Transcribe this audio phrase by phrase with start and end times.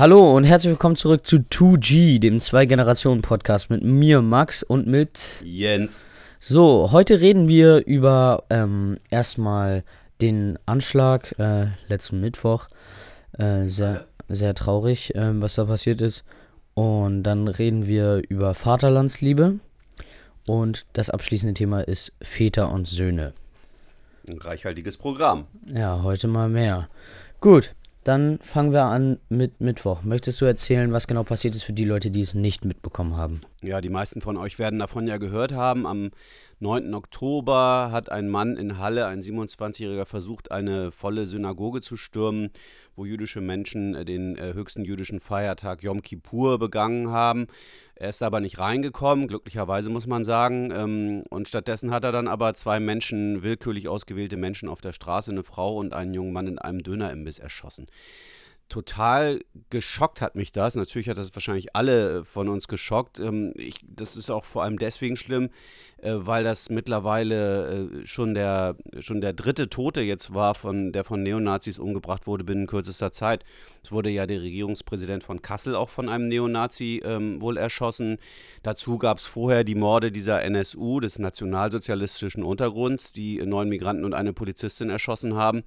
[0.00, 6.06] Hallo und herzlich willkommen zurück zu 2G, dem Zwei-Generationen-Podcast mit mir, Max, und mit Jens.
[6.38, 9.84] So, heute reden wir über ähm, erstmal
[10.22, 12.68] den Anschlag äh, letzten Mittwoch.
[13.38, 16.24] Äh, sehr, sehr traurig, ähm, was da passiert ist.
[16.72, 19.60] Und dann reden wir über Vaterlandsliebe.
[20.46, 23.34] Und das abschließende Thema ist Väter und Söhne.
[24.26, 25.46] Ein reichhaltiges Programm.
[25.66, 26.88] Ja, heute mal mehr.
[27.40, 27.74] Gut,
[28.10, 30.02] dann fangen wir an mit Mittwoch.
[30.02, 33.42] Möchtest du erzählen, was genau passiert ist für die Leute, die es nicht mitbekommen haben?
[33.62, 35.86] Ja, die meisten von euch werden davon ja gehört haben.
[35.86, 36.10] Am
[36.62, 36.92] 9.
[36.92, 42.50] Oktober hat ein Mann in Halle, ein 27-Jähriger, versucht, eine volle Synagoge zu stürmen,
[42.94, 47.46] wo jüdische Menschen äh, den äh, höchsten jüdischen Feiertag Yom Kippur begangen haben.
[47.94, 50.70] Er ist aber nicht reingekommen, glücklicherweise muss man sagen.
[50.70, 55.30] Ähm, und stattdessen hat er dann aber zwei Menschen, willkürlich ausgewählte Menschen auf der Straße,
[55.30, 57.86] eine Frau und einen jungen Mann in einem Dönerimbiss erschossen
[58.70, 60.74] total geschockt hat mich das.
[60.74, 63.18] Natürlich hat das wahrscheinlich alle von uns geschockt.
[63.18, 65.50] Ähm, ich, das ist auch vor allem deswegen schlimm,
[66.00, 67.68] äh, weil das mittlerweile
[68.02, 72.44] äh, schon, der, schon der dritte Tote jetzt war, von, der von Neonazis umgebracht wurde
[72.44, 73.44] binnen kürzester Zeit.
[73.82, 78.18] Es wurde ja der Regierungspräsident von Kassel auch von einem Neonazi ähm, wohl erschossen.
[78.62, 84.14] Dazu gab es vorher die Morde dieser NSU, des nationalsozialistischen Untergrunds, die neun Migranten und
[84.14, 85.64] eine Polizistin erschossen haben.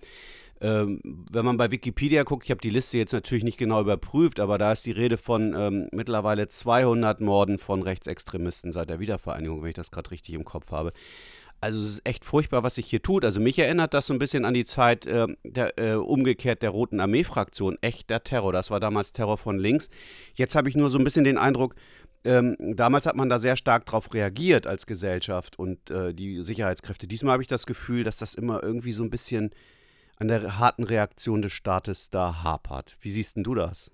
[0.64, 4.39] Ähm, wenn man bei Wikipedia guckt, ich habe die Liste jetzt natürlich nicht genau überprüft,
[4.39, 9.61] aber da ist die Rede von ähm, mittlerweile 200 Morden von Rechtsextremisten seit der Wiedervereinigung,
[9.61, 10.94] wenn ich das gerade richtig im Kopf habe.
[11.59, 13.25] Also es ist echt furchtbar, was sich hier tut.
[13.25, 16.69] Also mich erinnert das so ein bisschen an die Zeit äh, der, äh, umgekehrt der
[16.69, 17.78] Roten Armee-Fraktion.
[17.81, 18.53] Echter Terror.
[18.53, 19.89] Das war damals Terror von links.
[20.34, 21.75] Jetzt habe ich nur so ein bisschen den Eindruck,
[22.25, 27.08] ähm, damals hat man da sehr stark darauf reagiert als Gesellschaft und äh, die Sicherheitskräfte.
[27.08, 29.52] Diesmal habe ich das Gefühl, dass das immer irgendwie so ein bisschen
[30.23, 32.95] an der harten Reaktion des Staates da hapert.
[33.01, 33.91] Wie siehst denn du das?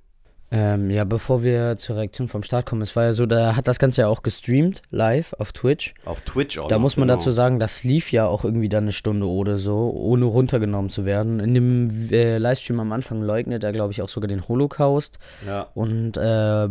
[0.52, 3.68] Ähm, ja, bevor wir zur Reaktion vom Start kommen, es war ja so, da hat
[3.68, 5.96] das Ganze ja auch gestreamt, live auf Twitch.
[6.06, 6.68] Auf Twitch auch.
[6.68, 7.18] Da noch, muss man genau.
[7.18, 11.06] dazu sagen, das lief ja auch irgendwie dann eine Stunde oder so, ohne runtergenommen zu
[11.06, 11.40] werden.
[11.40, 15.18] In dem äh, Livestream am Anfang leugnet er, glaube ich, auch sogar den Holocaust.
[15.46, 15.68] Ja.
[15.74, 16.70] Und äh,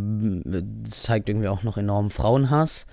[0.89, 2.87] zeigt irgendwie auch noch enormen Frauenhass.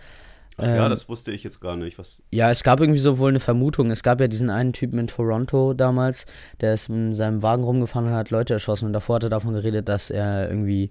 [0.58, 1.98] Ach ja, Ähm, das wusste ich jetzt gar nicht.
[1.98, 3.92] Was, Ja, es gab irgendwie so wohl eine Vermutung.
[3.92, 6.26] Es gab ja diesen einen Typen in Toronto damals,
[6.62, 8.86] der ist in seinem Wagen rumgefahren und hat Leute erschossen.
[8.86, 10.90] Und davor hat er davon geredet, dass er irgendwie,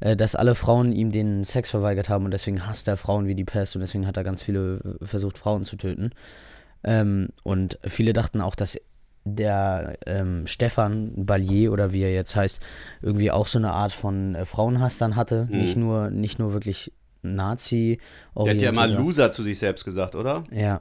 [0.00, 3.34] äh, dass alle Frauen ihm den Sex verweigert haben und deswegen hasst er Frauen wie
[3.34, 6.10] die Pest und deswegen hat er ganz viele äh, versucht, Frauen zu töten.
[6.82, 8.76] Ähm, und viele dachten auch, dass
[9.24, 12.60] der ähm, Stefan Ballier oder wie er jetzt heißt,
[13.00, 15.48] irgendwie auch so eine Art von äh, Frauenhass dann hatte.
[15.50, 15.58] Mhm.
[15.58, 16.92] Nicht nur, nicht nur wirklich
[17.24, 17.98] Nazi.
[18.36, 20.44] der hat ja mal Loser zu sich selbst gesagt, oder?
[20.52, 20.80] ja.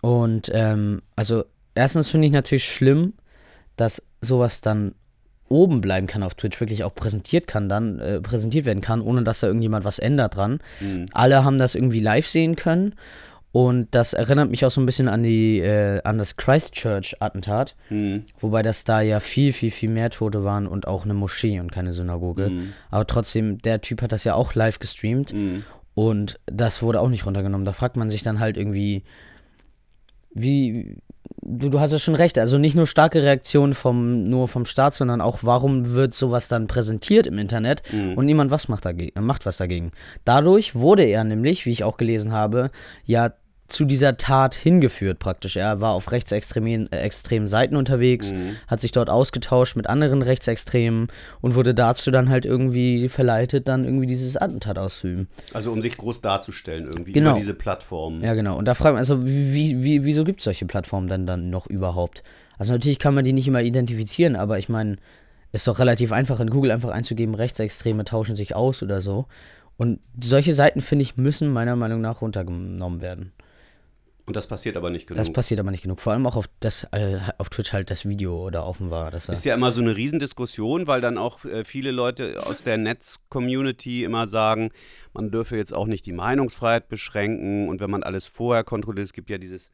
[0.00, 3.14] Und ähm, also erstens finde ich natürlich schlimm,
[3.76, 4.94] dass sowas dann
[5.48, 9.22] oben bleiben kann auf Twitch, wirklich auch präsentiert kann dann, äh, präsentiert werden kann, ohne
[9.22, 10.58] dass da irgendjemand was ändert dran.
[10.80, 11.06] Mhm.
[11.12, 12.94] Alle haben das irgendwie live sehen können.
[13.54, 18.24] Und das erinnert mich auch so ein bisschen an die, äh, an das Christchurch-Attentat, Mhm.
[18.40, 21.70] wobei das da ja viel, viel, viel mehr Tote waren und auch eine Moschee und
[21.70, 22.50] keine Synagoge.
[22.50, 22.72] Mhm.
[22.90, 25.32] Aber trotzdem, der Typ hat das ja auch live gestreamt.
[25.32, 25.62] Mhm.
[25.94, 27.64] Und das wurde auch nicht runtergenommen.
[27.64, 29.04] Da fragt man sich dann halt irgendwie,
[30.34, 30.96] wie.
[31.46, 34.94] Du, du hast ja schon recht, also nicht nur starke Reaktionen vom, nur vom Staat,
[34.94, 38.14] sondern auch, warum wird sowas dann präsentiert im Internet Mhm.
[38.14, 39.92] und niemand was macht, dagegen, macht was dagegen.
[40.24, 42.70] Dadurch wurde er nämlich, wie ich auch gelesen habe,
[43.04, 43.32] ja
[43.66, 45.56] zu dieser Tat hingeführt praktisch.
[45.56, 48.56] Er war auf rechtsextremen äh, extremen Seiten unterwegs, Mhm.
[48.66, 51.08] hat sich dort ausgetauscht mit anderen Rechtsextremen
[51.40, 55.28] und wurde dazu dann halt irgendwie verleitet, dann irgendwie dieses Attentat auszuüben.
[55.54, 57.30] Also um sich groß darzustellen irgendwie Genau.
[57.30, 58.20] über diese Plattform.
[58.22, 58.56] Ja, genau.
[58.58, 61.66] Und da fragt man, also wie, wie, wieso gibt es solche Plattformen denn dann noch
[61.66, 62.22] überhaupt?
[62.58, 64.96] Also natürlich kann man die nicht immer identifizieren, aber ich meine,
[65.52, 69.26] ist doch relativ einfach in Google einfach einzugeben, Rechtsextreme tauschen sich aus oder so.
[69.76, 73.32] Und solche Seiten, finde ich, müssen meiner Meinung nach runtergenommen werden.
[74.26, 75.18] Und das passiert aber nicht genug.
[75.18, 76.00] Das passiert aber nicht genug.
[76.00, 79.10] Vor allem auch auf, das, äh, auf Twitch halt das Video oder offen war.
[79.10, 82.78] Das Ist ja immer so eine Riesendiskussion, weil dann auch äh, viele Leute aus der
[82.78, 84.70] Netz-Community immer sagen,
[85.12, 89.12] man dürfe jetzt auch nicht die Meinungsfreiheit beschränken und wenn man alles vorher kontrolliert, es
[89.12, 89.70] gibt ja dieses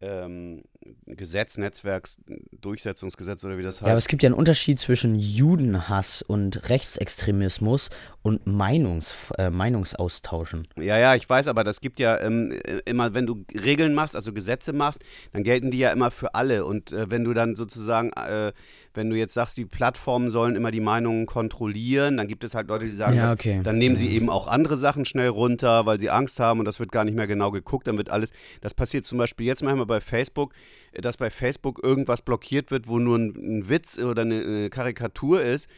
[0.00, 0.64] ähm,
[1.06, 4.08] Gesetz, Netzwerksdurchsetzungsgesetz oder wie das ja, aber es heißt.
[4.08, 7.90] gibt ja einen Unterschied zwischen Judenhass und Rechtsextremismus
[8.22, 10.66] und Meinungs, äh, Meinungsaustauschen.
[10.76, 14.16] Ja, ja, ich weiß, aber das gibt ja ähm, äh, immer, wenn du Regeln machst,
[14.16, 15.00] also Gesetze machst,
[15.32, 16.64] dann gelten die ja immer für alle.
[16.64, 18.52] Und äh, wenn du dann sozusagen, äh,
[18.94, 22.68] wenn du jetzt sagst, die Plattformen sollen immer die Meinungen kontrollieren, dann gibt es halt
[22.68, 23.60] Leute, die sagen, Ja, okay.
[23.62, 26.80] dann nehmen sie eben auch andere Sachen schnell runter, weil sie Angst haben und das
[26.80, 28.30] wird gar nicht mehr genau geguckt, dann wird alles,
[28.60, 30.52] das passiert zum Beispiel jetzt manchmal bei Facebook,
[30.92, 35.42] dass bei Facebook irgendwas blockiert wird, wo nur ein, ein Witz oder eine, eine Karikatur
[35.42, 35.68] ist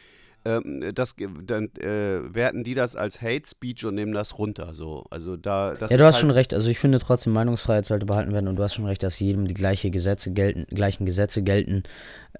[0.44, 1.14] ähm, das,
[1.44, 4.74] dann äh, werten die das als Hate Speech und nehmen das runter.
[4.74, 5.04] So.
[5.10, 6.54] Also da, das ja, du hast halt schon recht.
[6.54, 9.46] Also ich finde trotzdem, Meinungsfreiheit sollte behalten werden und du hast schon recht, dass jedem
[9.46, 11.82] die gleiche Gesetze gelten, gleichen Gesetze gelten.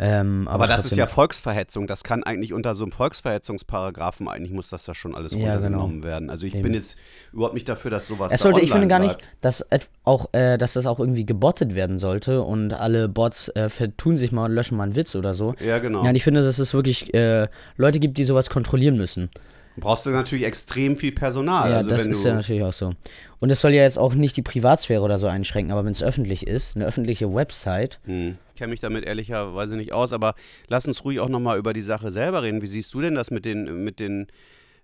[0.01, 1.87] Ähm, aber Aber das ist trotzdem- ja Volksverhetzung.
[1.89, 6.03] Das kann eigentlich unter so einem Volksverhetzungsparagraphen, eigentlich muss das da schon alles Ja, runtergenommen
[6.05, 6.31] werden.
[6.31, 6.63] Also ich Eben.
[6.63, 6.99] bin jetzt
[7.33, 9.67] überhaupt nicht dafür, dass sowas Es da sollte, ich finde gar nicht, dass
[10.05, 14.31] auch, äh, dass das auch irgendwie gebottet werden sollte und alle Bots äh, vertun sich
[14.33, 15.55] mal und löschen mal einen Witz oder so.
[15.65, 16.05] Ja, genau.
[16.05, 19.31] Ja, und ich finde, dass es wirklich äh, Leute gibt, die sowas kontrollieren müssen.
[19.77, 21.71] Brauchst du natürlich extrem viel Personal.
[21.71, 22.95] ja, also das ist ja natürlich auch so.
[23.39, 26.03] Und es soll ja jetzt auch nicht die Privatsphäre oder so einschränken, aber wenn es
[26.03, 28.37] öffentlich ist, eine öffentliche Website, Hm.
[28.59, 30.35] Kenne mich damit ehrlicherweise nicht aus, aber
[30.67, 32.61] lass uns ruhig auch nochmal über die Sache selber reden.
[32.61, 34.27] Wie siehst du denn das mit den, mit den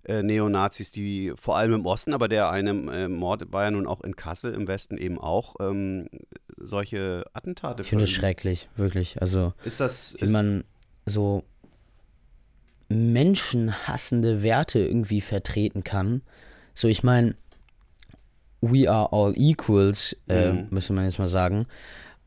[0.05, 3.87] äh, Neonazis, die vor allem im Osten, aber der eine äh, Mord war ja nun
[3.87, 6.09] auch in Kassel, im Westen eben auch, ähm,
[6.57, 9.21] solche Attentate ich finde es schrecklich, wirklich.
[9.21, 10.65] Also, Ist das, wie ist, man
[11.07, 11.43] so
[12.89, 16.23] menschenhassende Werte irgendwie vertreten kann.
[16.75, 17.35] So, ich meine,
[18.61, 20.67] we are all equals, äh, Mhm.
[20.71, 21.67] müsste man jetzt mal sagen.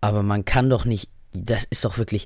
[0.01, 2.25] Aber man kann doch nicht, das ist doch wirklich,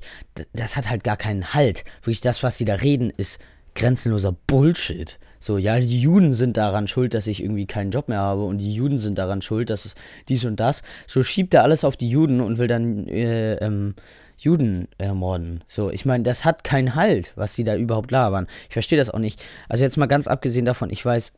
[0.52, 1.84] das hat halt gar keinen Halt.
[2.02, 3.38] Wirklich das, was sie da reden, ist
[3.74, 5.18] grenzenloser Bullshit.
[5.38, 8.58] So, ja, die Juden sind daran schuld, dass ich irgendwie keinen Job mehr habe und
[8.58, 9.94] die Juden sind daran schuld, dass es
[10.28, 10.82] dies und das.
[11.08, 13.94] So schiebt er alles auf die Juden und will dann äh, ähm,
[14.38, 15.64] Juden ermorden.
[15.66, 18.46] So, ich meine, das hat keinen Halt, was die da überhaupt labern.
[18.68, 19.42] Ich verstehe das auch nicht.
[19.68, 21.32] Also jetzt mal ganz abgesehen davon, ich weiß,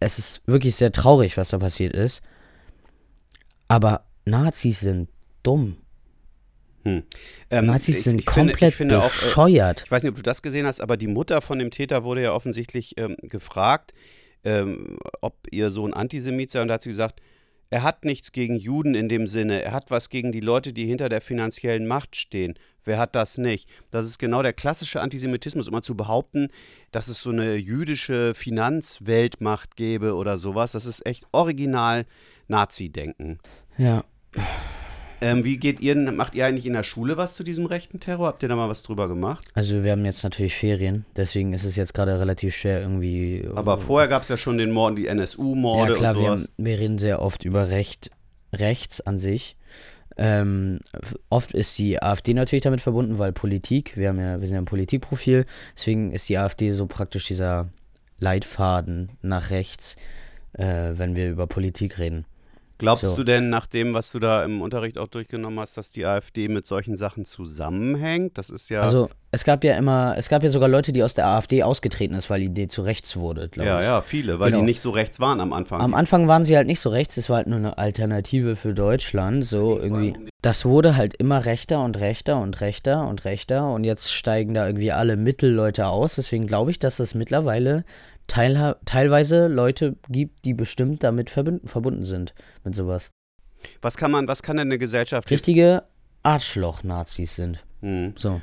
[0.00, 2.22] es ist wirklich sehr traurig, was da passiert ist.
[3.66, 5.08] Aber Nazis sind
[5.42, 5.76] dumm.
[6.96, 7.02] Hm.
[7.50, 9.82] Ähm, Nazis ich- sind ich finde- komplett ich finde auch, äh, bescheuert.
[9.86, 12.22] Ich weiß nicht, ob du das gesehen hast, aber die Mutter von dem Täter wurde
[12.22, 13.92] ja offensichtlich ähm, gefragt,
[14.44, 16.62] ähm, ob ihr Sohn Antisemit sei.
[16.62, 17.20] Und da hat sie gesagt,
[17.70, 19.60] er hat nichts gegen Juden in dem Sinne.
[19.62, 22.54] Er hat was gegen die Leute, die hinter der finanziellen Macht stehen.
[22.84, 23.68] Wer hat das nicht?
[23.90, 26.48] Das ist genau der klassische Antisemitismus, immer zu behaupten,
[26.92, 30.72] dass es so eine jüdische Finanzweltmacht gäbe oder sowas.
[30.72, 32.06] Das ist echt original
[32.46, 33.38] Nazi-Denken.
[33.76, 34.04] ja.
[35.20, 38.28] Ähm, wie geht ihr, macht ihr eigentlich in der Schule was zu diesem rechten Terror?
[38.28, 39.48] Habt ihr da mal was drüber gemacht?
[39.54, 43.48] Also wir haben jetzt natürlich Ferien, deswegen ist es jetzt gerade relativ schwer irgendwie.
[43.54, 46.42] Aber vorher gab es ja schon den Morden, die NSU-Morde ja klar, und wir, sowas.
[46.42, 48.10] haben, wir reden sehr oft über Recht,
[48.52, 49.56] rechts an sich.
[50.16, 50.80] Ähm,
[51.30, 54.60] oft ist die AfD natürlich damit verbunden, weil Politik, wir haben ja, wir sind ja
[54.60, 57.68] ein Politikprofil, deswegen ist die AfD so praktisch dieser
[58.18, 59.96] Leitfaden nach rechts,
[60.54, 62.24] äh, wenn wir über Politik reden.
[62.78, 63.16] Glaubst so.
[63.16, 66.48] du denn, nach dem, was du da im Unterricht auch durchgenommen hast, dass die AfD
[66.48, 68.38] mit solchen Sachen zusammenhängt?
[68.38, 68.82] Das ist ja.
[68.82, 72.14] Also es gab ja immer, es gab ja sogar Leute, die aus der AfD ausgetreten
[72.14, 73.86] ist, weil die Idee zu rechts wurde, glaube ja, ich.
[73.86, 74.60] ja, viele, weil Genau.
[74.60, 75.80] die nicht so rechts waren am Anfang.
[75.80, 78.72] Am Anfang waren sie halt nicht so rechts, es war halt nur eine Alternative für
[78.74, 80.14] Deutschland, so irgendwie.
[80.40, 84.66] Das wurde halt immer rechter und rechter und rechter und rechter und jetzt steigen da
[84.66, 87.84] irgendwie alle Mittelleute aus, deswegen glaube ich, dass es mittlerweile
[88.28, 92.34] teilha teilweise Leute gibt, die bestimmt damit verbunden sind
[92.64, 93.10] mit sowas.
[93.82, 95.82] was kann man, was kann denn eine Gesellschaft Richtige
[96.22, 97.64] Arschloch-Nazis sind.
[97.80, 98.12] Hm.
[98.16, 98.40] So.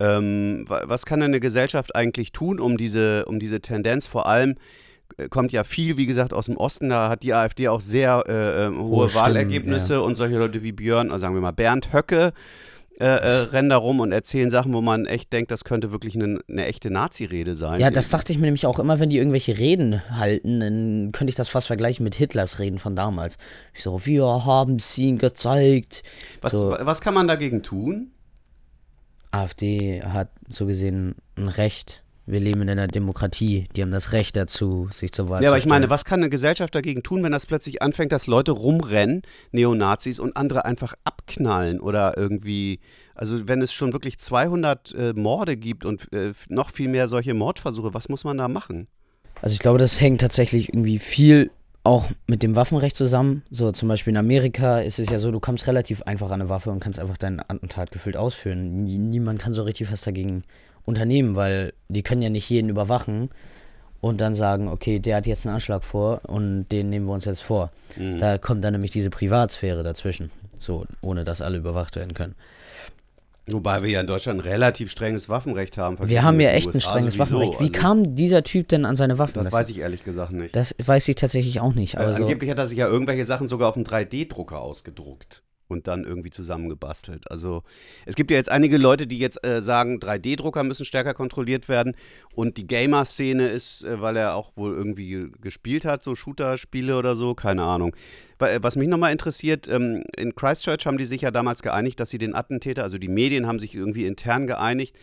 [0.00, 4.26] Ähm, wa- was kann denn eine Gesellschaft eigentlich tun, um diese, um diese Tendenz vor
[4.26, 4.56] allem
[5.16, 6.88] äh, kommt ja viel, wie gesagt, aus dem Osten.
[6.88, 10.62] Da hat die AfD auch sehr äh, ähm, hohe Hohe Stimmen, Wahlergebnisse und solche Leute
[10.62, 12.32] wie Björn, also sagen wir mal Bernd Höcke,
[12.98, 16.14] äh, äh, rennen da rum und erzählen Sachen, wo man echt denkt, das könnte wirklich
[16.14, 17.80] eine, eine echte Nazi-Rede sein.
[17.80, 21.30] Ja, das dachte ich mir nämlich auch immer, wenn die irgendwelche Reden halten, dann könnte
[21.30, 23.36] ich das fast vergleichen mit Hitlers Reden von damals.
[23.74, 26.02] Ich so, wir haben es ihnen gezeigt.
[26.40, 26.70] was, so.
[26.70, 28.12] wa- was kann man dagegen tun?
[29.30, 32.02] AfD hat so gesehen ein Recht.
[32.28, 33.68] Wir leben in einer Demokratie.
[33.76, 35.90] Die haben das Recht dazu, sich zur Wahl Ja, zu aber ich meine, stellen.
[35.90, 40.36] was kann eine Gesellschaft dagegen tun, wenn das plötzlich anfängt, dass Leute rumrennen, Neonazis, und
[40.36, 42.80] andere einfach abknallen oder irgendwie,
[43.14, 47.32] also wenn es schon wirklich 200 äh, Morde gibt und äh, noch viel mehr solche
[47.34, 48.88] Mordversuche, was muss man da machen?
[49.42, 51.50] Also ich glaube, das hängt tatsächlich irgendwie viel
[51.84, 53.44] auch mit dem Waffenrecht zusammen.
[53.52, 56.48] So zum Beispiel in Amerika ist es ja so, du kommst relativ einfach an eine
[56.48, 58.82] Waffe und kannst einfach deinen Attentat gefühlt ausführen.
[58.82, 60.42] Nie- Niemand kann so richtig was dagegen
[60.86, 63.28] unternehmen, weil die können ja nicht jeden überwachen
[64.00, 67.26] und dann sagen, okay, der hat jetzt einen Anschlag vor und den nehmen wir uns
[67.26, 67.70] jetzt vor.
[67.96, 68.18] Mhm.
[68.18, 72.34] Da kommt dann nämlich diese Privatsphäre dazwischen, so ohne dass alle überwacht werden können.
[73.48, 75.96] Wobei wir ja in Deutschland ein relativ strenges Waffenrecht haben.
[76.08, 77.36] Wir haben ja echt ein USA strenges sowieso.
[77.36, 77.60] Waffenrecht.
[77.60, 79.34] Wie Also, kam dieser Typ denn an seine Waffen?
[79.34, 80.56] Das weiß ich ehrlich gesagt nicht.
[80.56, 81.94] Das weiß ich tatsächlich auch nicht.
[81.94, 85.42] Äh, Aber so, angeblich hat er sich ja irgendwelche Sachen sogar auf einem 3D-Drucker ausgedruckt
[85.68, 87.30] und dann irgendwie zusammengebastelt.
[87.30, 87.62] Also
[88.04, 91.96] es gibt ja jetzt einige Leute, die jetzt äh, sagen, 3D-Drucker müssen stärker kontrolliert werden
[92.34, 96.96] und die Gamer-Szene ist, äh, weil er auch wohl irgendwie ge- gespielt hat, so Shooter-Spiele
[96.96, 97.94] oder so, keine Ahnung.
[98.38, 102.10] Äh, Was mich nochmal interessiert, ähm, in Christchurch haben die sich ja damals geeinigt, dass
[102.10, 104.96] sie den Attentäter, also die Medien haben sich irgendwie intern geeinigt,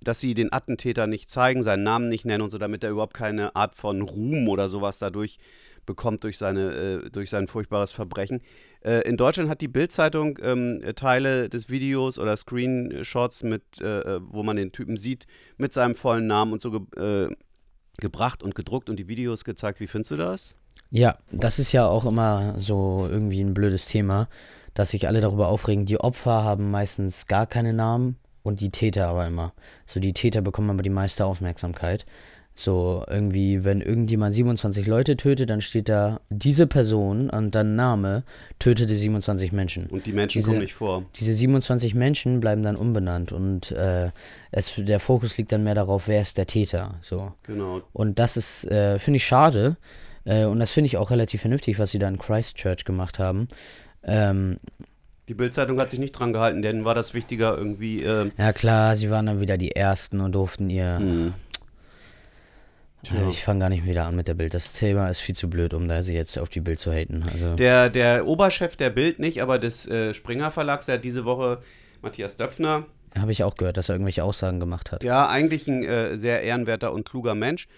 [0.00, 3.14] dass sie den Attentäter nicht zeigen, seinen Namen nicht nennen und so, damit er überhaupt
[3.14, 5.38] keine Art von Ruhm oder sowas dadurch
[5.88, 6.70] bekommt durch, seine,
[7.06, 8.42] äh, durch sein furchtbares Verbrechen.
[8.84, 14.20] Äh, in Deutschland hat die Bild-Zeitung ähm, Teile des Videos oder Screenshots, mit, äh, äh,
[14.22, 15.26] wo man den Typen sieht,
[15.56, 17.34] mit seinem vollen Namen und so ge äh,
[18.00, 19.80] gebracht und gedruckt und die Videos gezeigt.
[19.80, 20.56] Wie findest du das?
[20.90, 24.28] Ja, das ist ja auch immer so irgendwie ein blödes Thema,
[24.74, 25.86] dass sich alle darüber aufregen.
[25.86, 29.52] Die Opfer haben meistens gar keine Namen und die Täter aber immer.
[29.86, 32.06] So, die Täter bekommen aber die meiste Aufmerksamkeit.
[32.60, 38.24] So, irgendwie, wenn irgendjemand 27 Leute tötet, dann steht da diese Person und dann Name
[38.58, 39.86] tötete 27 Menschen.
[39.86, 41.04] Und die Menschen diese, kommen nicht vor.
[41.14, 44.10] Diese 27 Menschen bleiben dann unbenannt und äh,
[44.50, 46.96] es, der Fokus liegt dann mehr darauf, wer ist der Täter.
[47.00, 47.30] So.
[47.44, 47.82] Genau.
[47.92, 49.76] Und das ist, äh, finde ich, schade.
[50.24, 53.46] Äh, und das finde ich auch relativ vernünftig, was sie da in Christchurch gemacht haben.
[54.02, 54.58] Ähm,
[55.28, 58.02] die Bildzeitung hat sich nicht dran gehalten, denn war das wichtiger irgendwie.
[58.02, 60.98] Äh ja klar, sie waren dann wieder die Ersten und durften ihr.
[60.98, 61.34] Mhm.
[63.02, 63.28] Ja.
[63.28, 64.54] Ich fange gar nicht wieder an mit der Bild.
[64.54, 67.22] Das Thema ist viel zu blöd, um da sie jetzt auf die Bild zu haten.
[67.32, 71.24] Also der, der Oberchef der Bild nicht, aber des äh, Springer Verlags, der hat diese
[71.24, 71.62] Woche
[72.02, 72.86] Matthias Döpfner.
[73.16, 75.04] Habe ich auch gehört, dass er irgendwelche Aussagen gemacht hat.
[75.04, 77.68] Ja, eigentlich ein äh, sehr ehrenwerter und kluger Mensch.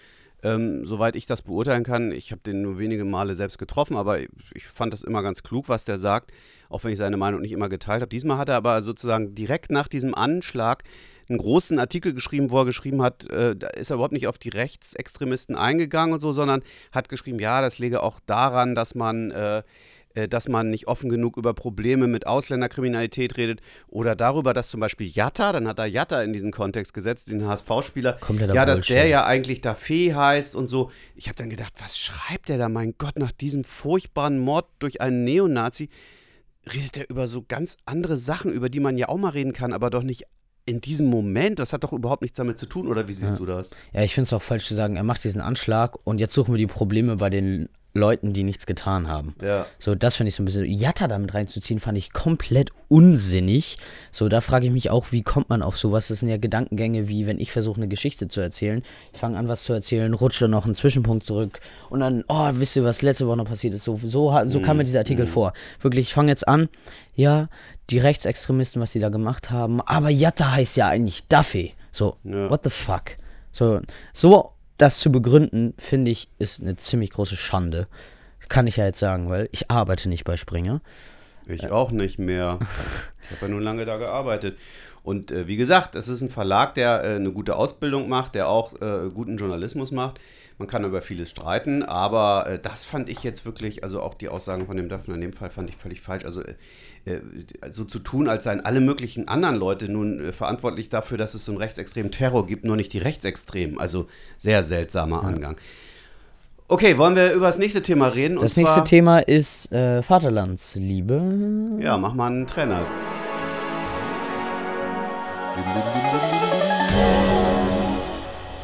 [0.43, 4.19] Ähm, soweit ich das beurteilen kann, ich habe den nur wenige Male selbst getroffen, aber
[4.19, 6.31] ich fand das immer ganz klug, was der sagt,
[6.67, 8.09] auch wenn ich seine Meinung nicht immer geteilt habe.
[8.09, 10.83] Diesmal hat er aber sozusagen direkt nach diesem Anschlag
[11.31, 14.37] einen großen Artikel geschrieben, wo er geschrieben hat, äh, da ist er überhaupt nicht auf
[14.37, 16.61] die Rechtsextremisten eingegangen und so, sondern
[16.91, 19.63] hat geschrieben, ja, das läge auch daran, dass man äh,
[20.13, 24.79] äh, dass man nicht offen genug über Probleme mit Ausländerkriminalität redet oder darüber, dass zum
[24.79, 28.19] Beispiel Jatta, dann hat er Jatta in diesen Kontext gesetzt, den HSV-Spieler,
[28.53, 29.25] ja, dass der ja.
[29.25, 30.91] eigentlich da Fee heißt und so.
[31.15, 35.01] Ich habe dann gedacht, was schreibt der da, mein Gott, nach diesem furchtbaren Mord durch
[35.01, 35.89] einen Neonazi?
[36.71, 39.73] Redet er über so ganz andere Sachen, über die man ja auch mal reden kann,
[39.73, 40.25] aber doch nicht
[40.65, 43.37] in diesem Moment, das hat doch überhaupt nichts damit zu tun, oder wie siehst ja.
[43.37, 43.69] du das?
[43.93, 46.53] Ja, ich finde es auch falsch zu sagen, er macht diesen Anschlag und jetzt suchen
[46.53, 49.35] wir die Probleme bei den Leuten, die nichts getan haben.
[49.41, 49.65] Ja.
[49.77, 50.65] So, das finde ich so ein bisschen.
[50.65, 53.77] Jatta damit reinzuziehen, fand ich komplett unsinnig.
[54.11, 56.07] So, da frage ich mich auch, wie kommt man auf sowas?
[56.07, 58.81] Das sind ja Gedankengänge, wie wenn ich versuche, eine Geschichte zu erzählen.
[59.11, 62.77] Ich fange an, was zu erzählen, rutsche noch einen Zwischenpunkt zurück und dann, oh, wisst
[62.77, 63.83] ihr, was letzte Woche noch passiert ist?
[63.83, 65.29] So, so, so kam mir dieser Artikel mm.
[65.29, 65.53] vor.
[65.81, 66.69] Wirklich, ich fange jetzt an,
[67.13, 67.49] ja,
[67.91, 71.73] die Rechtsextremisten, was sie da gemacht haben, aber Jatta heißt ja eigentlich Duffy.
[71.91, 72.49] So, ja.
[72.49, 73.17] what the fuck?
[73.51, 73.81] So,
[74.13, 77.87] so das zu begründen, finde ich, ist eine ziemlich große Schande.
[78.49, 80.81] Kann ich ja jetzt sagen, weil ich arbeite nicht bei Springer.
[81.51, 82.59] Ich auch nicht mehr.
[83.23, 84.57] Ich habe ja nun lange da gearbeitet.
[85.03, 88.49] Und äh, wie gesagt, es ist ein Verlag, der äh, eine gute Ausbildung macht, der
[88.49, 90.19] auch äh, guten Journalismus macht.
[90.57, 94.29] Man kann über vieles streiten, aber äh, das fand ich jetzt wirklich, also auch die
[94.29, 96.23] Aussagen von dem Daphne in dem Fall fand ich völlig falsch.
[96.23, 96.53] Also äh,
[97.05, 97.21] äh,
[97.71, 101.51] so zu tun, als seien alle möglichen anderen Leute nun verantwortlich dafür, dass es so
[101.51, 103.79] einen rechtsextremen Terror gibt, nur nicht die Rechtsextremen.
[103.79, 105.55] Also sehr seltsamer Angang.
[106.71, 108.37] Okay, wollen wir über das nächste Thema reden?
[108.39, 111.21] Das nächste Thema ist äh, Vaterlandsliebe.
[111.81, 112.85] Ja, mach mal einen Trainer.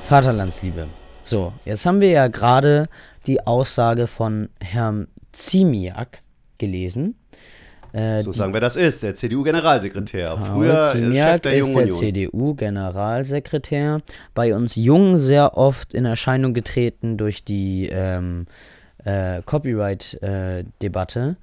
[0.06, 0.88] Vaterlandsliebe.
[1.26, 2.88] So, jetzt haben wir ja gerade
[3.26, 6.22] die Aussage von Herrn Ziemiak
[6.60, 7.16] gelesen.
[7.94, 10.38] Äh, so sagen wir das ist, der CDU-Generalsekretär.
[10.38, 14.02] Früher Chef der Jungen ist der CDU-Generalsekretär.
[14.34, 18.46] Bei uns Jungen sehr oft in Erscheinung getreten durch die ähm,
[19.04, 21.38] äh, Copyright-Debatte,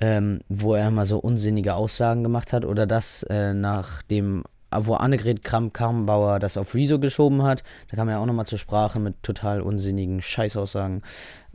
[0.00, 4.44] äh, ähm, wo er immer so unsinnige Aussagen gemacht hat oder das äh, nach dem
[4.80, 7.62] wo Annegret Kramp-Karrenbauer das auf Rezo geschoben hat.
[7.90, 11.02] Da kam er auch nochmal zur Sprache mit total unsinnigen Scheißaussagen.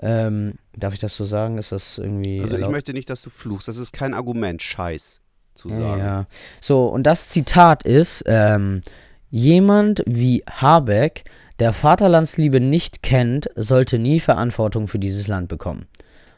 [0.02, 1.58] Ähm, darf ich das so sagen?
[1.58, 2.42] Ist das irgendwie.
[2.42, 3.68] Also, ich möchte nicht, dass du fluchst.
[3.68, 5.22] Das ist kein Argument, Scheiß
[5.54, 6.02] zu sagen.
[6.02, 6.26] Ja.
[6.62, 8.82] So, und das Zitat ist: ähm,
[9.30, 11.24] Jemand wie Habeck,
[11.60, 15.86] der Vaterlandsliebe nicht kennt, sollte nie Verantwortung für dieses Land bekommen.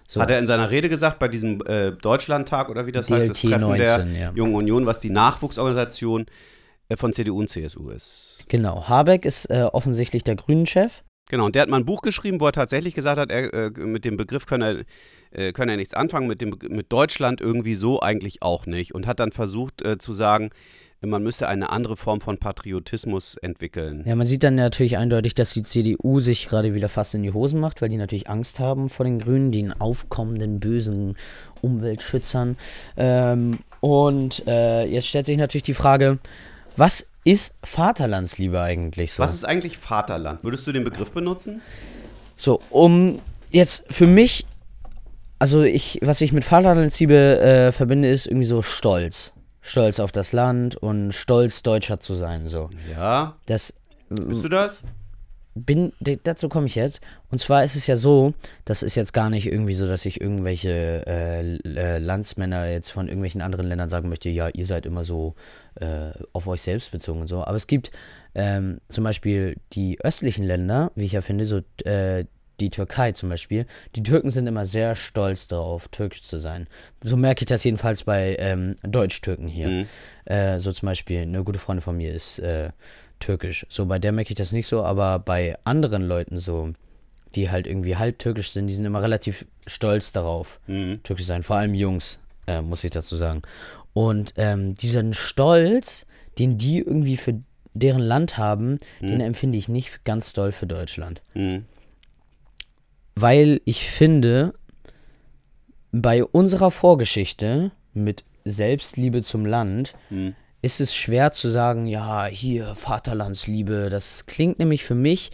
[0.08, 0.22] So.
[0.22, 3.30] Hat er in seiner Rede gesagt, bei diesem äh, Deutschlandtag oder wie das DLT heißt,
[3.30, 4.32] das Treffen 19, der ja.
[4.36, 6.26] Jungen Union, was die Nachwuchsorganisation
[6.98, 8.46] von CDU und CSU ist.
[8.48, 11.04] Genau, Habeck ist äh, offensichtlich der Grünen-Chef.
[11.30, 13.70] Genau, und der hat mal ein Buch geschrieben, wo er tatsächlich gesagt hat, er, äh,
[13.70, 14.86] mit dem Begriff könne
[15.32, 18.94] er, äh, könne er nichts anfangen, mit, dem, mit Deutschland irgendwie so eigentlich auch nicht.
[18.94, 20.50] Und hat dann versucht äh, zu sagen,
[21.08, 24.04] man müsse eine andere Form von Patriotismus entwickeln.
[24.06, 27.34] Ja, man sieht dann natürlich eindeutig, dass die CDU sich gerade wieder fast in die
[27.34, 31.16] Hosen macht, weil die natürlich Angst haben vor den Grünen, den aufkommenden bösen
[31.62, 32.58] Umweltschützern.
[32.98, 36.20] Ähm, und äh, jetzt stellt sich natürlich die Frage,
[36.78, 39.24] was ist Vaterlandsliebe eigentlich so?
[39.24, 40.44] Was ist eigentlich Vaterland?
[40.44, 41.62] Würdest du den Begriff benutzen?
[42.38, 43.20] So, um
[43.52, 44.46] jetzt für mich,
[45.38, 49.34] also ich, was ich mit Vaterlandsliebe äh, verbinde, ist irgendwie so Stolz.
[49.62, 52.48] stolz auf das Land und stolz Deutscher zu sein.
[52.48, 52.70] So.
[52.92, 53.36] Ja.
[53.46, 53.74] Das
[54.10, 54.82] Bist du das?
[55.54, 55.92] Bin,
[56.24, 57.02] dazu komme ich jetzt.
[57.30, 58.34] Und zwar ist es ja so,
[58.66, 63.08] das ist jetzt gar nicht irgendwie so, dass ich irgendwelche äh, äh, Landsmänner jetzt von
[63.08, 65.36] irgendwelchen anderen Ländern sagen möchte, ja, ihr seid immer so
[65.76, 67.44] äh, auf euch selbst bezogen und so.
[67.44, 67.92] Aber es gibt
[68.34, 72.26] ähm, zum Beispiel die östlichen Länder, wie ich ja finde, so äh,
[72.62, 73.66] die Türkei zum Beispiel.
[73.96, 76.68] Die Türken sind immer sehr stolz darauf, türkisch zu sein.
[77.04, 79.68] So merke ich das jedenfalls bei ähm, Deutsch-Türken hier.
[79.68, 79.88] Mhm.
[80.26, 82.70] Äh, so zum Beispiel, eine gute Freundin von mir ist äh,
[83.22, 83.66] türkisch.
[83.70, 86.74] So bei der merke ich das nicht so, aber bei anderen Leuten so,
[87.36, 91.00] die halt irgendwie halb türkisch sind, die sind immer relativ stolz darauf, Mhm.
[91.04, 91.44] türkisch zu sein.
[91.44, 93.42] Vor allem Jungs, äh, muss ich dazu sagen.
[93.94, 96.06] Und ähm, diesen Stolz,
[96.40, 97.42] den die irgendwie für
[97.74, 101.22] deren Land haben, den empfinde ich nicht ganz doll für Deutschland.
[101.34, 101.66] Mhm.
[103.16, 104.54] Weil ich finde,
[105.92, 110.36] bei unserer Vorgeschichte mit Selbstliebe zum Land Mhm.
[110.62, 113.90] Ist es schwer zu sagen, ja, hier Vaterlandsliebe.
[113.90, 115.32] Das klingt nämlich für mich,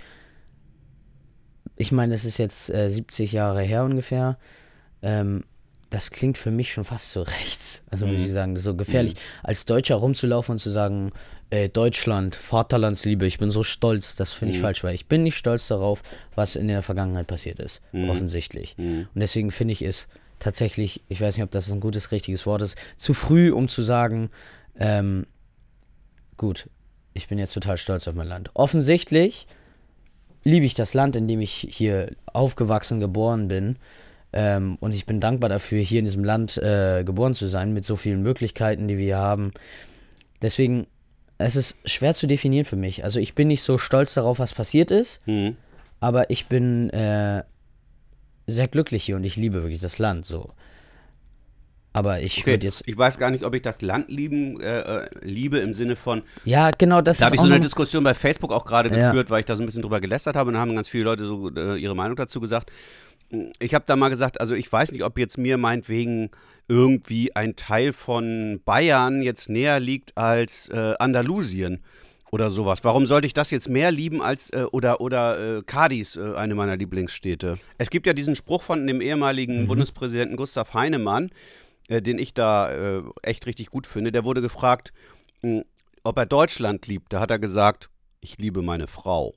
[1.75, 4.37] ich meine, es ist jetzt äh, 70 Jahre her ungefähr.
[5.01, 5.43] Ähm,
[5.89, 7.83] das klingt für mich schon fast so rechts.
[7.89, 11.11] Also muss ich sagen, das ist so gefährlich, als Deutscher rumzulaufen und zu sagen,
[11.49, 14.15] äh, Deutschland, Vaterlandsliebe, ich bin so stolz.
[14.15, 16.03] Das finde ich falsch, weil ich bin nicht stolz darauf,
[16.35, 17.81] was in der Vergangenheit passiert ist.
[18.09, 18.75] Offensichtlich.
[19.13, 20.07] Und deswegen finde ich es
[20.39, 23.81] tatsächlich, ich weiß nicht, ob das ein gutes, richtiges Wort ist, zu früh, um zu
[23.81, 24.29] sagen,
[24.79, 25.25] ähm,
[26.37, 26.69] gut,
[27.13, 28.51] ich bin jetzt total stolz auf mein Land.
[28.53, 29.47] Offensichtlich
[30.43, 33.77] liebe ich das Land, in dem ich hier aufgewachsen, geboren bin.
[34.33, 37.85] Ähm, und ich bin dankbar dafür, hier in diesem Land äh, geboren zu sein, mit
[37.85, 39.51] so vielen Möglichkeiten, die wir hier haben.
[40.41, 40.85] Deswegen,
[41.37, 43.03] es ist schwer zu definieren für mich.
[43.03, 45.55] Also ich bin nicht so stolz darauf, was passiert ist, Mhm.
[45.99, 47.43] aber ich bin äh,
[48.47, 50.51] sehr glücklich hier und ich liebe wirklich das Land so.
[51.97, 52.83] Aber ich Okay, würde jetzt.
[52.85, 56.21] ich weiß gar nicht, ob ich das Land lieben, äh, äh, liebe im Sinne von,
[56.45, 59.09] Ja, genau, das Da habe ich so eine Diskussion bei Facebook auch gerade Ja.
[59.09, 61.05] geführt, weil ich da so ein bisschen drüber gelästert habe und da haben ganz viele
[61.05, 62.71] Leute so äh, ihre Meinung dazu gesagt.
[63.59, 66.29] Ich habe da mal gesagt, also ich weiß nicht, ob jetzt mir meinetwegen
[66.69, 71.81] irgendwie ein Teil von Bayern jetzt näher liegt als äh, Andalusien
[72.31, 72.79] oder sowas.
[72.83, 76.55] Warum sollte ich das jetzt mehr lieben als äh, oder oder äh, Cadiz, äh, eine
[76.55, 77.57] meiner Lieblingsstädte?
[77.77, 79.67] Es gibt ja diesen Spruch von dem ehemaligen Mhm.
[79.67, 81.29] Bundespräsidenten Gustav Heinemann,
[81.87, 84.11] äh, den ich da äh, echt richtig gut finde.
[84.11, 84.93] Der wurde gefragt,
[85.41, 85.63] mh,
[86.03, 87.13] ob er Deutschland liebt.
[87.13, 87.89] Da hat er gesagt,
[88.21, 89.33] ich liebe meine Frau.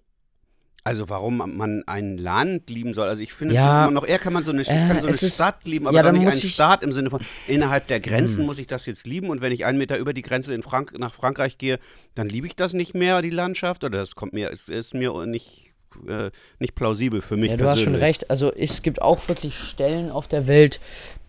[0.82, 3.06] Also warum man ein Land lieben soll.
[3.06, 5.66] Also ich finde, Ja, noch eher kann man so eine, äh, kann so eine Stadt
[5.66, 8.58] lieben, aber ja, dann nicht einen ich- Staat im Sinne von, innerhalb der Grenzen muss
[8.58, 11.12] ich das jetzt lieben und wenn ich einen Meter über die Grenze in Frank nach
[11.12, 11.78] Frankreich gehe,
[12.14, 15.26] dann liebe ich das nicht mehr, die Landschaft, oder das kommt mir, ist, ist mir
[15.26, 15.69] nicht,
[16.08, 18.02] äh, nicht plausibel für mich Ja, du hast schon persönlich.
[18.02, 18.30] recht.
[18.30, 20.80] Also es gibt auch wirklich Stellen auf der Welt,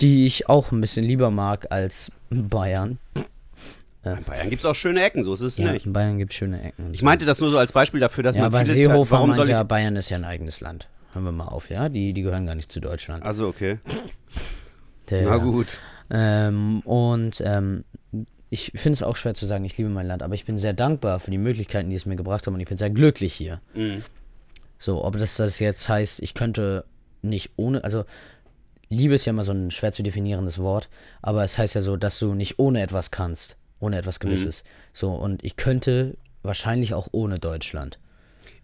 [0.01, 2.99] die ich auch ein bisschen lieber mag als Bayern.
[4.03, 5.85] In Bayern gibt es auch schöne Ecken, so ist es Ja, nicht.
[5.85, 6.91] in Bayern gibt es schöne Ecken.
[6.91, 9.33] Ich meinte das nur so als Beispiel dafür, dass ja, man aber viele Seehofer warum
[9.33, 10.87] soll ich, ja, Bayern ist ja ein eigenes Land.
[11.13, 11.87] Hören wir mal auf, ja?
[11.89, 13.23] Die, die gehören gar nicht zu Deutschland.
[13.23, 13.77] Also okay,
[15.09, 15.77] Der, na gut.
[16.09, 17.83] Ähm, und ähm,
[18.49, 20.73] ich finde es auch schwer zu sagen, ich liebe mein Land, aber ich bin sehr
[20.73, 23.61] dankbar für die Möglichkeiten, die es mir gebracht haben und ich bin sehr glücklich hier.
[23.73, 24.03] Mhm.
[24.81, 26.85] So, ob das das jetzt heißt, ich könnte
[27.21, 28.03] nicht ohne, also
[28.89, 30.89] Liebe ist ja immer so ein schwer zu definierendes Wort,
[31.21, 34.63] aber es heißt ja so, dass du nicht ohne etwas kannst, ohne etwas Gewisses.
[34.91, 37.99] So, und ich könnte wahrscheinlich auch ohne Deutschland.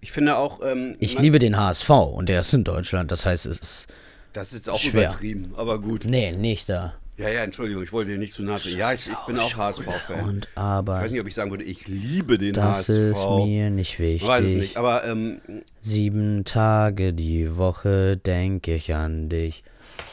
[0.02, 3.46] Ich finde auch, ähm, Ich liebe den HSV und der ist in Deutschland, das heißt,
[3.46, 3.88] es ist,
[4.34, 5.10] das ist auch schwer.
[5.10, 6.06] übertrieben, aber gut.
[6.06, 6.96] nee, nicht da.
[7.18, 8.78] Ja, ja, Entschuldigung, ich wollte dir nicht zu nahe treten.
[8.78, 10.24] Ja, ich, ich bin auch HSV-Fan.
[10.24, 12.90] Und Ich aber weiß nicht, ob ich sagen würde, ich liebe den das HSV.
[12.90, 14.28] ist mir nicht wichtig.
[14.28, 15.42] Weiß es nicht, aber ähm,
[15.82, 19.64] Sieben Tage die Woche denke ich an dich.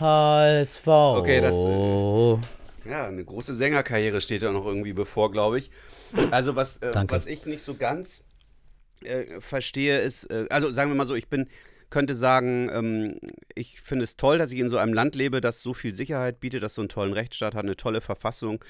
[0.00, 0.86] HSV.
[0.86, 1.54] Okay, das,
[2.88, 5.70] ja, eine große Sängerkarriere steht da noch irgendwie bevor, glaube ich.
[6.30, 8.22] Also was, äh, was ich nicht so ganz
[9.02, 11.48] äh, verstehe, ist, äh, also sagen wir mal so, ich bin,
[11.94, 13.20] könnte sagen, ähm,
[13.54, 16.40] ich finde es toll, dass ich in so einem Land lebe, das so viel Sicherheit
[16.40, 18.64] bietet, das so einen tollen Rechtsstaat hat, eine tolle Verfassung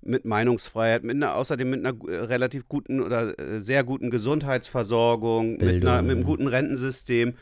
[0.00, 5.58] mit Meinungsfreiheit, mit einer, außerdem mit einer äh, relativ guten oder äh, sehr guten Gesundheitsversorgung,
[5.58, 7.34] mit, einer, mit einem guten Rentensystem,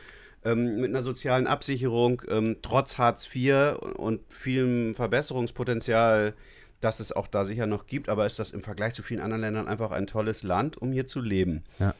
[0.44, 6.34] ähm, mit einer sozialen Absicherung, ähm, trotz Hartz IV und vielem Verbesserungspotenzial,
[6.80, 9.42] das es auch da sicher noch gibt, aber ist das im Vergleich zu vielen anderen
[9.42, 11.62] Ländern einfach ein tolles Land, um hier zu leben.
[11.78, 11.94] Ja.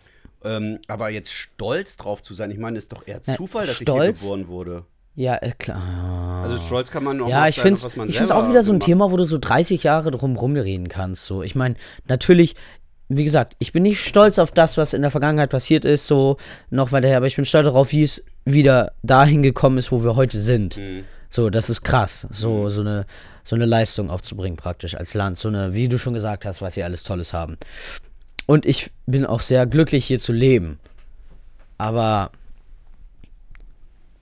[0.45, 4.19] Ähm, aber jetzt stolz drauf zu sein, ich meine, ist doch eher Zufall, dass stolz?
[4.19, 4.85] ich hier geboren wurde.
[5.15, 6.45] Ja, äh, klar.
[6.45, 8.29] Also stolz kann man auch ja, ich sein, finde auf es was man ich find's
[8.29, 11.25] selber auch wieder so ein Thema, wo du so 30 Jahre drum rumreden kannst.
[11.25, 11.43] So.
[11.43, 11.75] Ich meine,
[12.07, 12.55] natürlich,
[13.09, 16.37] wie gesagt, ich bin nicht stolz auf das, was in der Vergangenheit passiert ist, so
[16.71, 20.05] noch weiter her, aber ich bin stolz darauf, wie es wieder dahin gekommen ist, wo
[20.05, 20.77] wir heute sind.
[20.77, 21.05] Mhm.
[21.31, 23.05] So, das ist krass, so, so, eine,
[23.43, 25.37] so eine Leistung aufzubringen praktisch als Land.
[25.37, 27.59] So eine, wie du schon gesagt hast, was sie alles Tolles haben.
[28.49, 30.79] Und ich bin auch sehr glücklich, hier zu leben.
[31.77, 32.31] Aber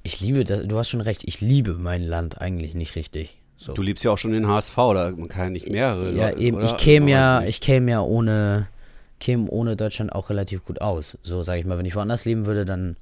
[0.03, 3.39] ich liebe das, du hast schon recht, ich liebe mein Land eigentlich nicht richtig.
[3.57, 3.73] So.
[3.73, 6.13] Du liebst ja auch schon den HSV, da man kann ja nicht mehrere.
[6.13, 6.67] Ja, Leute, eben, oder?
[6.67, 8.67] ich käme ja, ich käme ja ohne,
[9.21, 11.17] käme ohne Deutschland auch relativ gut aus.
[11.23, 12.97] So, sage ich mal, wenn ich woanders leben würde, dann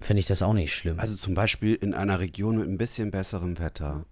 [0.00, 1.00] fände ich das auch nicht schlimm.
[1.00, 3.92] Also zum Beispiel in einer Region mit ein bisschen besserem Wetter.
[3.94, 4.04] Ein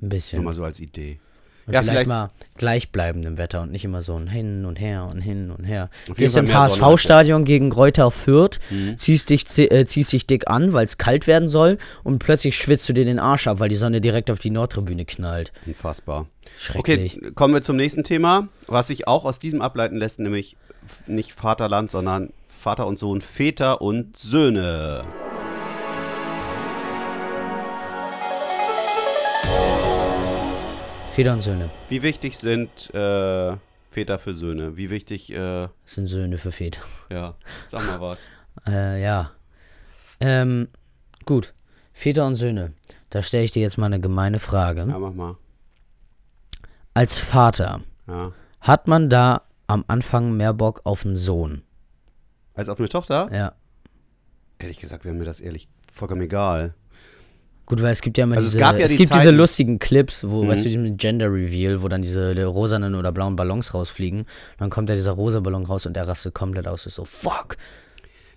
[0.00, 0.44] Nur bisschen.
[0.44, 1.18] mal so als Idee.
[1.66, 5.08] Und ja, vielleicht, vielleicht- mal gleichbleibendem Wetter und nicht immer so ein Hin und Her
[5.10, 5.88] und hin und her.
[6.16, 8.96] Gehst Sonne HSV-Stadion gegen Greuther Fürth, Mhm.
[8.98, 12.88] ziehst, dich, äh, ziehst dich dick an, weil es kalt werden soll und plötzlich schwitzt
[12.88, 15.52] du dir den Arsch ab, weil die Sonne direkt auf die Nordtribüne knallt.
[15.66, 16.26] Unfassbar.
[16.58, 17.16] Schrecklich.
[17.16, 20.56] Okay, kommen wir zum nächsten Thema, was sich auch aus diesem ableiten lässt, nämlich
[21.06, 25.04] nicht Vaterland, sondern Vater und Sohn, Väter und Söhne.
[31.14, 33.56] Väter und Söhne Wie wichtig sind äh,
[33.90, 34.76] Väter für Söhne?
[34.76, 36.82] Wie wichtig, äh, sind Söhne für Väter.
[37.10, 37.34] ja,
[37.68, 38.26] sag mal was.
[38.66, 39.30] Äh, ja.
[40.18, 40.68] Ähm,
[41.24, 41.54] gut.
[41.92, 42.74] Väter und Söhne.
[43.08, 44.80] Da stelle ich dir jetzt mal eine gemeine Frage.
[44.86, 45.36] Ja, mach mal.
[46.92, 48.32] Als Vater, Ja.
[48.60, 51.62] hat man da am Anfang mehr Bock auf einen Sohn?
[52.54, 53.30] Als auf eine Tochter?
[53.32, 53.52] Ja.
[54.58, 56.74] Ehrlich gesagt wäre mir das ehrlich vollkommen egal.
[57.70, 59.30] Gut, weil es gibt ja immer Also es diese, gab ja es die gibt diese
[59.30, 60.48] lustigen Clips, wo, Mhm.
[60.48, 64.26] weißt du, diesen Gender Reveal, wo dann diese die rosanen oder blauen Ballons rausfliegen.
[64.58, 66.86] Dann kommt da dieser rosa Ballon raus und der rastet komplett aus.
[66.86, 67.56] Ist so, fuck.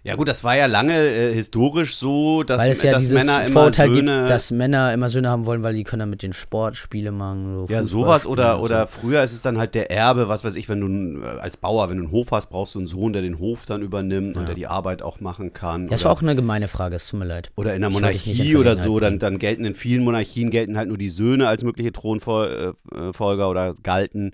[0.05, 3.17] Ja gut, das war ja lange äh, historisch so, dass, Weil es ja dass dieses
[3.17, 4.17] Männer immer Vorurteil Söhne...
[4.17, 7.65] gibt, dass Männer immer Söhne haben wollen, weil die können damit den Sport Spiele machen.
[7.67, 8.99] So Ja, sowas oder, und oder So.
[8.99, 11.89] früher ist es dann halt der Erbe, was weiß ich, wenn du äh, als Bauer,
[11.89, 14.45] wenn du einen Hof hast, brauchst du einen Sohn, der den Hof dann übernimmt und
[14.45, 15.85] der die Arbeit auch machen kann.
[15.85, 17.51] Ja, das war auch eine gemeine Frage, es tut mir leid.
[17.55, 20.89] oder in der ich Monarchie oder so, dann, dann gelten in vielen Monarchien gelten halt
[20.89, 24.33] nur die Söhne als mögliche Thronfolger oder galten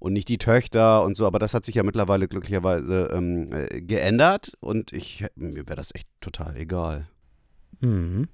[0.00, 3.80] und nicht die Töchter und so, aber das hat sich ja mittlerweile glücklicherweise ähm, äh,
[3.80, 7.06] geändert und ich mir wäre das echt total egal.
[7.80, 8.26] Mhm.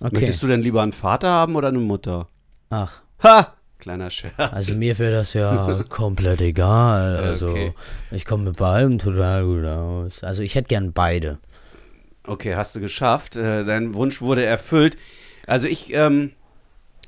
[0.00, 0.10] Okay.
[0.12, 2.28] Möchtest du denn lieber einen Vater haben oder eine Mutter?
[2.68, 3.54] Ach, Ha!
[3.78, 4.34] Kleiner Scherz.
[4.38, 7.16] also mir wäre das ja komplett egal.
[7.16, 7.74] Also Okay.
[8.10, 10.24] ich komme mit beidem total gut aus.
[10.24, 11.38] Also ich hätte gern beide.
[12.26, 13.36] Okay, hast du geschafft.
[13.36, 14.96] Äh, dein Wunsch wurde erfüllt.
[15.46, 16.32] Also ich ähm,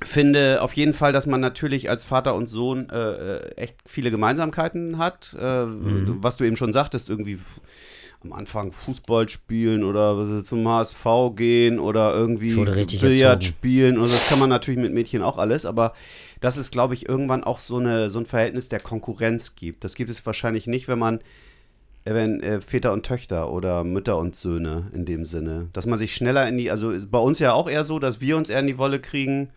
[0.03, 4.11] finde auf jeden Fall, dass man natürlich als Vater und Sohn äh, äh, echt viele
[4.11, 5.35] Gemeinsamkeiten hat.
[5.39, 6.17] Äh, Mhm.
[6.21, 7.39] Was du eben schon sagtest, irgendwie
[8.21, 12.53] am Anfang Fußball spielen oder zum HSV gehen oder irgendwie
[12.99, 13.97] Billard spielen.
[13.97, 15.93] Und das kann man natürlich mit Mädchen auch alles, aber
[16.41, 19.83] dass es, glaube ich, irgendwann auch so, eine, so ein Verhältnis der Konkurrenz gibt.
[19.83, 21.19] Das gibt es wahrscheinlich nicht, wenn man
[22.05, 25.69] äh, wenn äh, Väter und Töchter oder Mütter und Söhne in dem Sinne.
[25.73, 28.37] Dass man sich schneller in die, also bei uns ja auch eher so, dass wir
[28.37, 29.49] uns eher in die Wolle kriegen.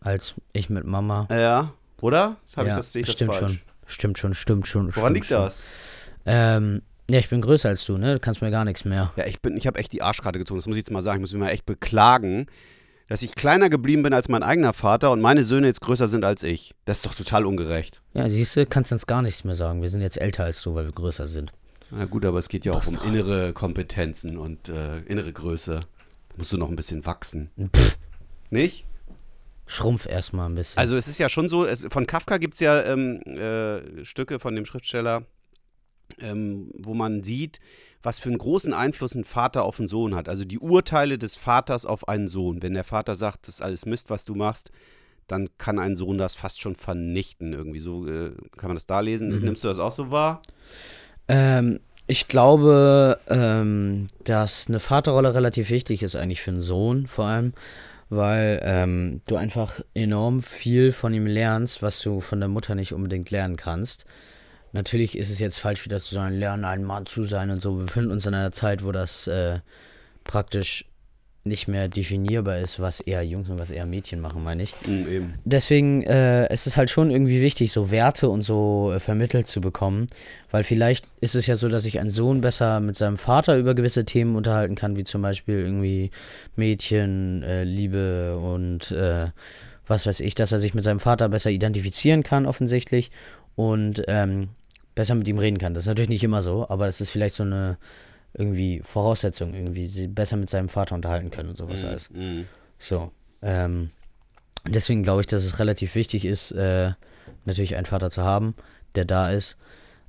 [0.00, 1.28] Als ich mit Mama.
[1.30, 2.36] Ja, oder?
[2.46, 3.52] Das hab ja, ich das, sehe ich das stimmt falsch.
[3.52, 3.60] schon.
[3.86, 4.86] Stimmt schon, stimmt schon.
[4.96, 5.42] Woran stimmt liegt schon.
[5.42, 5.64] das?
[6.26, 8.14] Ähm, ja, ich bin größer als du, ne?
[8.14, 9.12] Du kannst mir gar nichts mehr.
[9.16, 10.58] Ja, ich bin, ich habe echt die Arschkarte gezogen.
[10.58, 11.18] Das muss ich jetzt mal sagen.
[11.18, 12.46] Ich muss mich mal echt beklagen,
[13.08, 16.24] dass ich kleiner geblieben bin als mein eigener Vater und meine Söhne jetzt größer sind
[16.24, 16.72] als ich.
[16.84, 18.00] Das ist doch total ungerecht.
[18.14, 19.82] Ja, siehst du, kannst uns gar nichts mehr sagen.
[19.82, 21.52] Wir sind jetzt älter als du, weil wir größer sind.
[21.90, 23.12] Na gut, aber es geht ja auch um Bastard.
[23.12, 25.80] innere Kompetenzen und äh, innere Größe.
[25.80, 27.50] Da musst du noch ein bisschen wachsen.
[27.74, 27.98] Pff,
[28.50, 28.84] Nicht?
[29.70, 30.78] Schrumpf erstmal ein bisschen.
[30.78, 34.38] Also es ist ja schon so, es, von Kafka gibt es ja ähm, äh, Stücke
[34.40, 35.24] von dem Schriftsteller,
[36.20, 37.60] ähm, wo man sieht,
[38.02, 40.28] was für einen großen Einfluss ein Vater auf einen Sohn hat.
[40.28, 42.62] Also die Urteile des Vaters auf einen Sohn.
[42.62, 44.70] Wenn der Vater sagt, das ist alles Mist, was du machst,
[45.26, 47.52] dann kann ein Sohn das fast schon vernichten.
[47.52, 49.28] Irgendwie so äh, kann man das da lesen.
[49.28, 49.44] Mhm.
[49.44, 50.42] Nimmst du das auch so wahr?
[51.28, 51.78] Ähm,
[52.08, 57.52] ich glaube, ähm, dass eine Vaterrolle relativ wichtig ist eigentlich für einen Sohn vor allem,
[58.10, 62.92] weil ähm, du einfach enorm viel von ihm lernst, was du von der Mutter nicht
[62.92, 64.04] unbedingt lernen kannst.
[64.72, 67.78] Natürlich ist es jetzt falsch wieder zu sagen, lerne ein Mann zu sein und so.
[67.78, 69.60] Wir befinden uns in einer Zeit, wo das äh,
[70.24, 70.84] praktisch
[71.42, 74.74] nicht mehr definierbar ist, was eher Jungs und was eher Mädchen machen, meine ich.
[74.86, 75.34] Mm, eben.
[75.44, 79.62] Deswegen äh, es ist halt schon irgendwie wichtig, so Werte und so äh, vermittelt zu
[79.62, 80.08] bekommen,
[80.50, 83.74] weil vielleicht ist es ja so, dass sich ein Sohn besser mit seinem Vater über
[83.74, 86.10] gewisse Themen unterhalten kann, wie zum Beispiel irgendwie
[86.56, 89.28] Mädchen, äh, Liebe und äh,
[89.86, 93.10] was weiß ich, dass er sich mit seinem Vater besser identifizieren kann, offensichtlich,
[93.56, 94.50] und ähm,
[94.94, 95.72] besser mit ihm reden kann.
[95.72, 97.78] Das ist natürlich nicht immer so, aber das ist vielleicht so eine
[98.34, 102.10] irgendwie Voraussetzung, irgendwie sie besser mit seinem Vater unterhalten können und sowas alles.
[102.10, 102.42] Mm.
[102.78, 103.12] So.
[103.42, 103.90] Ähm,
[104.68, 106.92] deswegen glaube ich, dass es relativ wichtig ist, äh,
[107.44, 108.54] natürlich einen Vater zu haben,
[108.94, 109.56] der da ist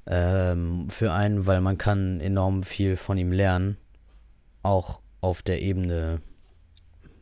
[0.05, 3.77] ähm, für einen, weil man kann enorm viel von ihm lernen,
[4.63, 6.21] auch auf der Ebene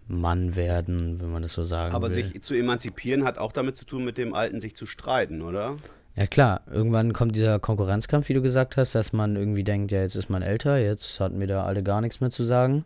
[0.08, 2.26] Mann werden, wenn man das so sagen Aber will.
[2.26, 5.78] sich zu emanzipieren hat auch damit zu tun, mit dem Alten sich zu streiten, oder?
[6.20, 10.02] Ja klar, irgendwann kommt dieser Konkurrenzkampf, wie du gesagt hast, dass man irgendwie denkt, ja,
[10.02, 12.84] jetzt ist man älter, jetzt hatten wir da alle gar nichts mehr zu sagen.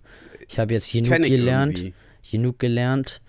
[0.48, 1.94] Ich habe jetzt genug gelernt, irgendwie.
[2.30, 3.22] genug gelernt.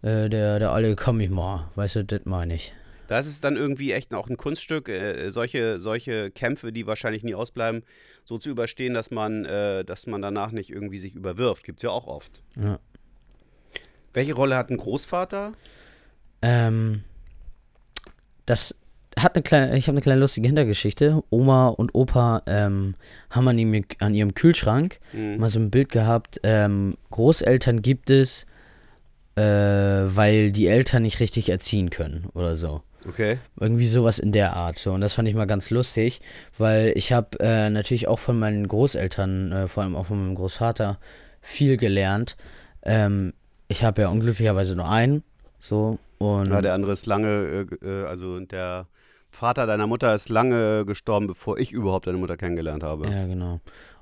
[0.00, 2.72] Äh, der, der alle, komm ich mal, weißt du, das meine ich.
[3.08, 7.22] Da ist es dann irgendwie echt auch ein Kunststück, äh, solche, solche Kämpfe, die wahrscheinlich
[7.22, 7.82] nie ausbleiben,
[8.24, 11.62] so zu überstehen, dass man, äh, dass man danach nicht irgendwie sich überwirft.
[11.62, 12.42] Gibt es ja auch oft.
[12.58, 12.78] Ja.
[14.14, 15.52] Welche Rolle hat ein Großvater?
[16.40, 17.04] Ähm,
[18.46, 18.74] das
[19.18, 21.22] hat eine kleine, ich habe eine kleine lustige Hintergeschichte.
[21.30, 22.94] Oma und Opa ähm,
[23.30, 25.38] haben an, ihm, an ihrem Kühlschrank Mhm.
[25.38, 26.40] mal so ein Bild gehabt.
[26.42, 28.44] Ähm, Großeltern gibt es,
[29.36, 32.82] äh, weil die Eltern nicht richtig erziehen können oder so.
[33.08, 33.38] Okay.
[33.60, 34.76] Irgendwie sowas in der Art.
[34.76, 34.92] So.
[34.92, 36.20] Und das fand ich mal ganz lustig,
[36.58, 40.34] weil ich habe äh, natürlich auch von meinen Großeltern, äh, vor allem auch von meinem
[40.34, 40.98] Großvater,
[41.40, 42.36] viel gelernt.
[42.82, 43.32] Ähm,
[43.68, 45.22] ich habe ja unglücklicherweise nur einen.
[45.60, 45.98] So.
[46.18, 48.86] Und Ja, der andere ist lange, äh, äh, also der
[49.36, 53.10] Vater deiner Mutter ist lange gestorben, bevor ich überhaupt deine Mutter kennengelernt habe.
[53.10, 53.60] Ja, genau.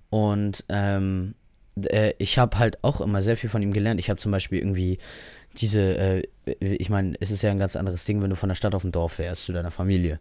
[0.09, 1.35] Und ähm,
[1.83, 3.99] äh, ich habe halt auch immer sehr viel von ihm gelernt.
[3.99, 4.99] Ich habe zum Beispiel irgendwie
[5.57, 6.23] diese, äh,
[6.61, 8.85] ich meine, es ist ja ein ganz anderes Ding, wenn du von der Stadt auf
[8.85, 10.21] ein Dorf fährst, zu deiner Familie.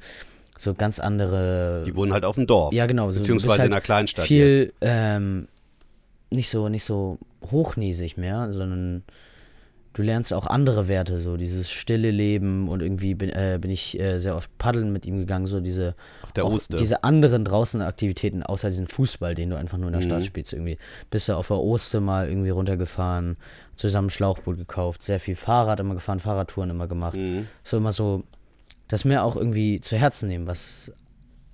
[0.58, 1.84] So ganz andere.
[1.86, 2.73] Die wohnen halt auf dem Dorf.
[2.73, 3.12] ja, genau.
[3.12, 5.47] So, beziehungsweise halt in einer Kleinstadt viel ähm,
[6.32, 7.19] nicht so nicht so
[7.52, 9.04] hochnäsig mehr, sondern
[9.93, 13.99] du lernst auch andere Werte, so dieses stille Leben und irgendwie bin, äh, bin ich
[13.99, 16.77] äh, sehr oft paddeln mit ihm gegangen, so diese Auf der Oste.
[16.77, 20.25] diese anderen draußen Aktivitäten, außer diesen Fußball, den du einfach nur in der Stadt Mhm.
[20.25, 20.77] spielst, irgendwie.
[21.12, 23.38] Bist du auf der Oste mal irgendwie runtergefahren,
[23.75, 27.15] zusammen Schlauchboot gekauft, sehr viel Fahrrad immer gefahren, Fahrradtouren immer gemacht.
[27.17, 27.47] Mhm.
[27.63, 28.23] So immer so,
[28.88, 30.91] das mir auch irgendwie zu Herzen nehmen, was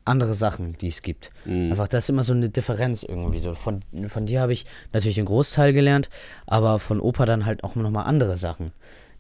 [0.10, 1.32] andere Sachen, die es gibt.
[1.46, 1.72] Mhm.
[1.72, 3.40] Einfach, das ist immer so eine Differenz irgendwie.
[3.40, 6.10] So von, von dir habe ich natürlich den Großteil gelernt,
[6.46, 8.72] aber von Opa dann halt auch nochmal andere Sachen,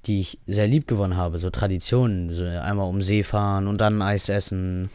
[0.05, 1.39] die ich sehr lieb gewonnen habe.
[1.39, 4.89] So Traditionen, so einmal um See fahren und dann Eis essen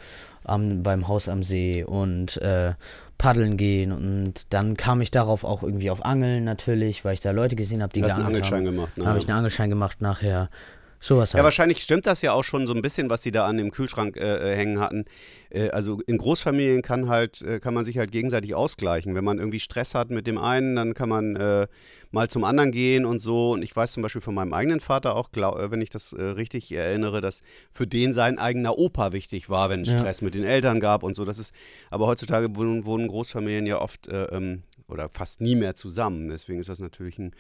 [0.44, 2.74] am, beim Haus am See und äh,
[3.18, 3.92] paddeln gehen.
[3.92, 7.82] Und dann kam ich darauf auch irgendwie auf Angeln natürlich, weil ich da Leute gesehen
[7.82, 8.76] habe, die hast einen Angelschein haben.
[8.76, 8.92] gemacht.
[8.96, 10.50] Dann habe ich einen Angelschein gemacht nachher.
[11.04, 11.44] Sowas Ja, halt.
[11.44, 14.16] wahrscheinlich stimmt das ja auch schon so ein bisschen, was die da an dem Kühlschrank
[14.16, 15.04] äh, äh, hängen hatten.
[15.50, 19.14] Äh, also in Großfamilien kann halt, äh, kann man sich halt gegenseitig ausgleichen.
[19.14, 21.66] Wenn man irgendwie Stress hat mit dem einen, dann kann man äh,
[22.10, 23.50] mal zum anderen gehen und so.
[23.52, 26.14] Und ich weiß zum Beispiel von meinem eigenen Vater auch, glaub, äh, wenn ich das
[26.18, 29.98] richtig erinnere, dass für den sein eigener Opa wichtig war, wenn es Ja.
[29.98, 31.26] Stress mit den Eltern gab und so.
[31.26, 31.52] Das ist,
[31.90, 36.28] aber heutzutage wohnen, wohnen Großfamilien ja oft äh, ähm, oder fast nie mehr zusammen.
[36.28, 37.32] Deswegen ist das natürlich ein,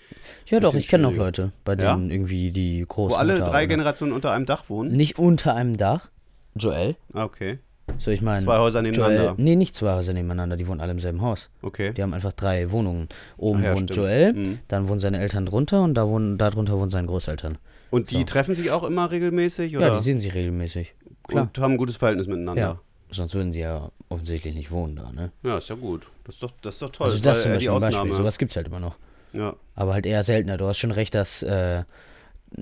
[0.46, 1.14] Ja, doch, ich kenne noch.
[1.14, 1.94] Leute, bei Ja?
[1.94, 4.92] denen irgendwie die wo Großmutter alle drei oder- Generationen unter einem Dach wohnen.
[4.96, 6.08] Nicht unter einem Dach.
[6.56, 6.96] Joel.
[7.12, 7.58] Ah, okay.
[7.98, 8.42] So, ich meine.
[8.42, 9.24] Zwei Häuser nebeneinander.
[9.24, 11.50] Joel, nee, nicht zwei Häuser nebeneinander, die wohnen alle im selben Haus.
[11.60, 11.92] Okay.
[11.92, 13.08] Die haben einfach drei Wohnungen.
[13.36, 13.96] Oben Ach ja, wohnt stimmt.
[13.98, 14.58] Joel, Mhm.
[14.68, 17.58] dann wohnen seine Eltern drunter und da wohnen, darunter wohnen seine Großeltern.
[17.90, 18.24] Und die So.
[18.24, 19.76] treffen sich auch immer regelmäßig?
[19.76, 19.88] Oder?
[19.88, 20.94] Ja, die sehen sich regelmäßig.
[21.28, 21.42] Klar.
[21.44, 22.60] Und haben ein gutes Verhältnis miteinander.
[22.62, 22.80] Ja.
[23.10, 25.30] Sonst würden sie ja offensichtlich nicht wohnen da, ne?
[25.42, 26.06] Ja, ist ja gut.
[26.24, 27.10] Das ist doch, das ist doch toll.
[27.10, 27.98] also das zum Beispiel die ein Beispiel.
[28.00, 28.16] Ausnahme.
[28.16, 28.96] Sowas gibt's halt immer noch.
[29.32, 29.54] ja.
[29.74, 30.56] Aber halt eher seltener.
[30.56, 31.84] Du hast schon recht, dass, äh,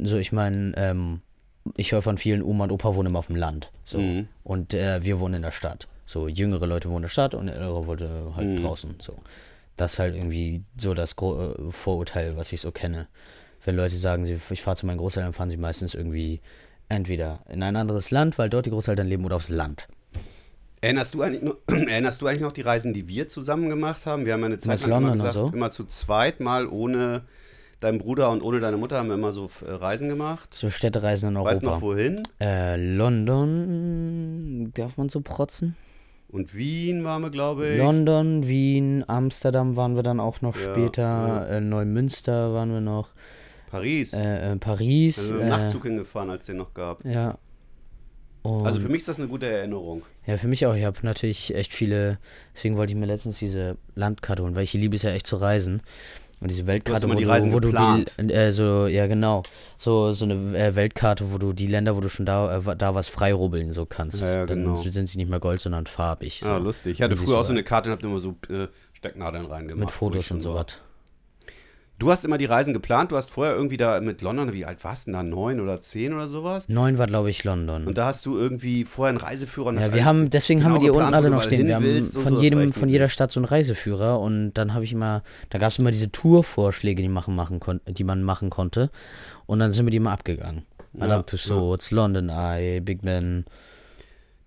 [0.03, 1.21] so ich meine, ähm,
[1.77, 3.71] ich höre von vielen Oma und Opa wohnen immer auf dem Land.
[3.85, 3.99] So.
[3.99, 4.29] Mhm.
[4.43, 5.87] Und äh, wir wohnen in der Stadt.
[6.07, 8.63] So, jüngere Leute wohnen in der Stadt und ältere Leute halt Mhm.
[8.63, 8.95] draußen.
[9.01, 9.17] So.
[9.77, 13.07] Das ist halt irgendwie so das Gro äh, Vorurteil, was ich so kenne.
[13.65, 16.41] Wenn Leute sagen, sie, ich fahre zu meinen Großeltern, fahren sie meistens irgendwie
[16.89, 19.87] entweder in ein anderes Land, weil dort die Großeltern leben, oder aufs Land.
[20.83, 24.27] Erinnerst, du eigentlich noch, erinnerst du eigentlich noch die Reisen, die wir zusammen gemacht haben?
[24.27, 25.47] Wir haben ja eine Zeit Was, lang immer gesagt, so?
[25.55, 27.23] immer zu zweit mal ohne
[27.81, 30.53] deinen Bruder und ohne deine Mutter haben wir immer so äh, Reisen gemacht.
[30.55, 31.87] So Städtereisen in Weißt du noch Europa.
[31.87, 32.23] wohin?
[32.41, 32.77] Äh,
[33.57, 35.77] London, darf man so protzen?
[36.29, 37.79] Und Wien waren wir, glaube ich.
[37.79, 41.45] London, Wien, Amsterdam waren wir dann auch noch Ja, später, ja.
[41.47, 43.11] Äh, Neumünster waren wir noch,
[43.71, 44.15] Paris.
[44.15, 45.19] äh, äh, Paris.
[45.19, 47.05] also äh, Nachtzug hingefahren, als es den noch gab.
[47.05, 47.39] Ja.
[48.43, 50.03] Und Also für mich ist das eine gute Erinnerung.
[50.27, 50.75] Ja, für mich auch.
[50.75, 52.19] Ich habe natürlich echt viele,
[52.55, 55.37] deswegen wollte ich mir letztens diese Landkarte holen, weil ich liebe es ja echt zu
[55.37, 55.83] reisen.
[56.41, 59.45] Und diese Weltkarte, wo, die du, wo du die, äh, so, ja genau,
[59.79, 62.97] so, so eine äh, Weltkarte, wo du die Länder, wo du schon da, äh, da
[62.97, 64.23] was freirubbeln so kannst.
[64.23, 64.75] Ja, ja, Dann genau.
[64.75, 66.41] sind sie nicht mehr Gold, sondern farbig.
[66.41, 66.47] So.
[66.47, 66.95] Ah, lustig.
[66.95, 69.87] Ich hatte früher auch so, eine Karte und hab immer so äh, Stecknadeln reingemacht.
[69.87, 70.79] Mit Fotos und so was.
[72.03, 73.13] Du hast immer die Reisen geplant.
[73.13, 75.23] Du hast vorher irgendwie da mit London, wie alt warst du denn da?
[75.23, 76.69] Neun oder zehn oder sowas?
[76.69, 77.87] Neun war, glaube ich, London.
[77.87, 79.69] Und da hast du irgendwie vorher einen Reiseführer.
[79.69, 81.69] und Ja, wir haben, deswegen haben wir die genau unten geplant, alle noch stehen.
[81.69, 84.93] Wir haben von so, jedem, von jeder Stadt so einen Reiseführer und dann habe ich
[84.93, 88.91] immer, da gab es immer diese Tourvorschläge, die, machen, machen kon die man machen konnte.
[89.47, 90.67] Und dann sind wir die immer abgegangen.
[90.93, 93.45] Madame Ja, Tussauds, London Eye, Big Ben.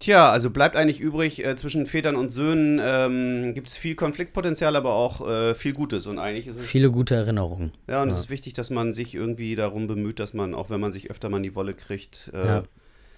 [0.06, 4.76] Tja, also bleibt eigentlich übrig, äh, zwischen Vätern und Söhnen ähm, gibt es viel Konfliktpotenzial,
[4.76, 6.06] aber auch äh, viel Gutes.
[6.06, 6.66] Und eigentlich ist es.
[6.68, 7.72] Viele gute Erinnerungen.
[7.90, 8.14] Ja, und Ja.
[8.14, 11.10] es ist wichtig, dass man sich irgendwie darum bemüht, dass man, auch wenn man sich
[11.10, 12.64] öfter mal in die Wolle kriegt, äh, Ja.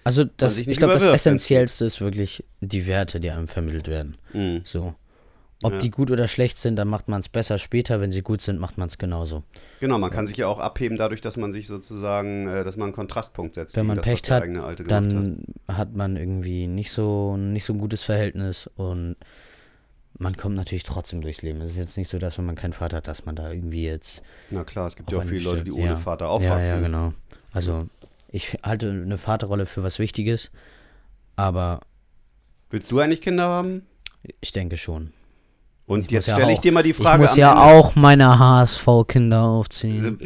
[0.02, 4.16] Also das, ich glaube, das Essentiellste ist wirklich die Werte, die einem vermittelt werden.
[4.32, 4.60] mh.
[4.64, 4.94] So.
[5.64, 5.78] Ob Ja.
[5.80, 8.00] die gut oder schlecht sind, dann macht man es besser später.
[8.00, 9.42] Wenn sie gut sind, macht man es genauso.
[9.80, 12.86] Genau, man kann sich ja auch abheben dadurch, dass man sich sozusagen, äh, dass man
[12.86, 13.74] einen Kontrastpunkt setzt.
[13.76, 14.90] Wenn man das, Pech hat, gemacht hat.
[14.90, 19.16] Dann hat man irgendwie nicht so, nicht so ein gutes Verhältnis und
[20.20, 21.60] man kommt natürlich trotzdem durchs Leben.
[21.60, 23.84] Es ist jetzt nicht so, dass wenn man keinen Vater hat, dass man da irgendwie
[23.84, 25.96] jetzt Na klar, es gibt ja auch viele Leute, die ohne Ja.
[25.96, 26.76] Vater Ja, aufwachsen.
[26.76, 27.12] ja, genau.
[27.52, 27.88] Also
[28.30, 30.52] ich halte eine Vaterrolle für was Wichtiges,
[31.34, 31.80] aber
[32.70, 33.86] Willst du eigentlich Kinder haben?
[34.40, 35.12] ich denke schon.
[35.88, 37.50] Und Ich jetzt muss ja stelle ich dir mal die Ich Frage muss am ja
[37.50, 37.62] Ende.
[37.62, 40.18] auch meine HSV-Kinder aufziehen.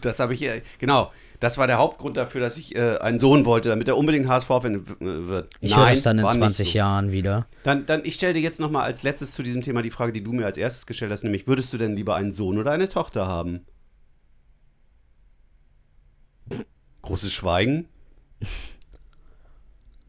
[0.00, 1.12] Das habe ich ja, genau.
[1.40, 4.84] Das war der Hauptgrund dafür, dass ich äh, einen Sohn wollte, damit er unbedingt w-
[5.00, 5.50] wird.
[5.60, 6.78] Ich höre das dann in war nicht 20 so.
[6.78, 7.46] Jahren wieder.
[7.62, 10.22] Dann, dann ich stelle dir jetzt nochmal als letztes zu diesem Thema die Frage, die
[10.22, 12.88] du mir als erstes gestellt hast, nämlich, würdest du denn lieber einen Sohn oder eine
[12.88, 13.66] Tochter haben?
[17.02, 17.88] Großes Schweigen.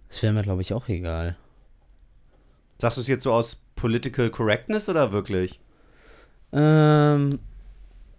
[0.09, 1.37] Das wäre mir, glaube ich, auch egal.
[2.77, 5.59] Sagst du es jetzt so aus Political Correctness oder wirklich?
[6.53, 7.39] Ähm,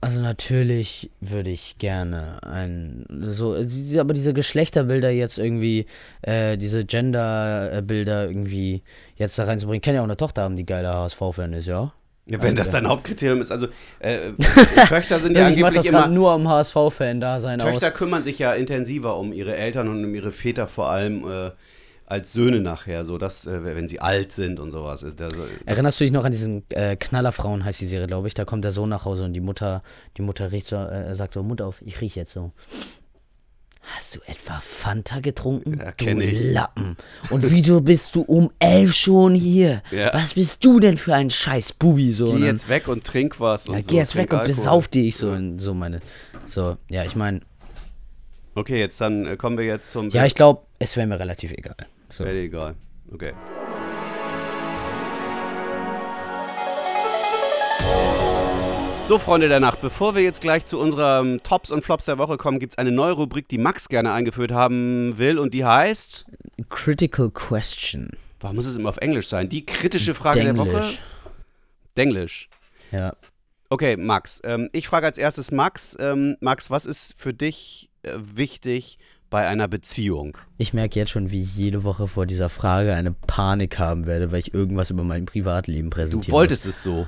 [0.00, 3.54] also natürlich würde ich gerne ein so,
[3.98, 5.86] aber diese Geschlechterbilder jetzt irgendwie,
[6.22, 8.82] äh, diese Genderbilder irgendwie
[9.14, 9.76] jetzt da reinzubringen.
[9.76, 11.92] Ich kann ja auch eine Tochter haben, die geiler HSV-Fan ist, ja.
[12.26, 12.80] Ja, wenn das Alter.
[12.80, 13.52] dein Hauptkriterium ist.
[13.52, 13.68] Also,
[14.00, 14.32] äh,
[14.88, 16.08] Töchter sind ja ich das angeblich gerade immer.
[16.08, 17.94] nur am HSV-Fan da sein Töchter aus.
[17.94, 21.50] kümmern sich ja intensiver um ihre Eltern und um ihre Väter vor allem äh,
[22.06, 25.02] als Söhne nachher, so dass, äh, wenn sie alt sind und sowas.
[25.04, 25.32] Also, das,
[25.66, 28.34] Erinnerst du dich noch an diesen äh, Knallerfrauen, heißt die Serie, glaube ich?
[28.34, 29.82] Da kommt der Sohn nach Hause und die Mutter,
[30.16, 32.52] die Mutter riecht so, äh, sagt so, Mund auf, ich riech jetzt so.
[33.96, 35.80] Hast du etwa Fanta getrunken?
[35.80, 36.52] Ja, du ich.
[36.52, 36.96] Lappen.
[37.30, 39.82] Und wieso bist du um elf schon hier?
[39.90, 40.14] Ja.
[40.14, 42.12] Was bist du denn für ein scheiß Bubi?
[42.12, 43.66] So, Geh und dann- jetzt weg und trink was.
[43.68, 44.54] Und ja, so, geh jetzt weg und Alkohol.
[44.54, 45.16] besauf dich.
[45.16, 46.00] So, und so meine.
[46.46, 47.40] So, ja, ich meine,
[48.54, 50.10] Okay, jetzt dann äh, kommen wir jetzt zum.
[50.10, 51.76] ja, ich glaube, es wäre mir relativ egal.
[52.10, 52.24] So.
[52.24, 52.74] Wäre egal.
[53.10, 53.32] Okay.
[59.08, 62.36] So, Freunde der Nacht, bevor wir jetzt gleich zu unseren Tops und Flops der Woche
[62.36, 66.26] kommen, gibt es eine neue Rubrik, die Max gerne eingeführt haben will und die heißt.
[66.68, 68.10] Critical Question.
[68.40, 69.48] Warum muss es immer auf Englisch sein?
[69.48, 70.70] Die kritische Frage der Woche.
[70.70, 71.00] Denglisch.
[71.96, 72.48] Denglisch.
[72.90, 73.16] Ja.
[73.70, 74.40] Okay, Max.
[74.44, 75.96] Ähm, ich frage als erstes Max.
[75.98, 78.98] Ähm, Max, was ist für dich wichtig
[79.30, 80.36] bei einer Beziehung?
[80.58, 84.30] Ich merke jetzt schon, wie ich jede Woche vor dieser Frage eine Panik haben werde,
[84.32, 86.32] weil ich irgendwas über mein Privatleben Du präsentiere.
[86.32, 87.06] wolltest es so.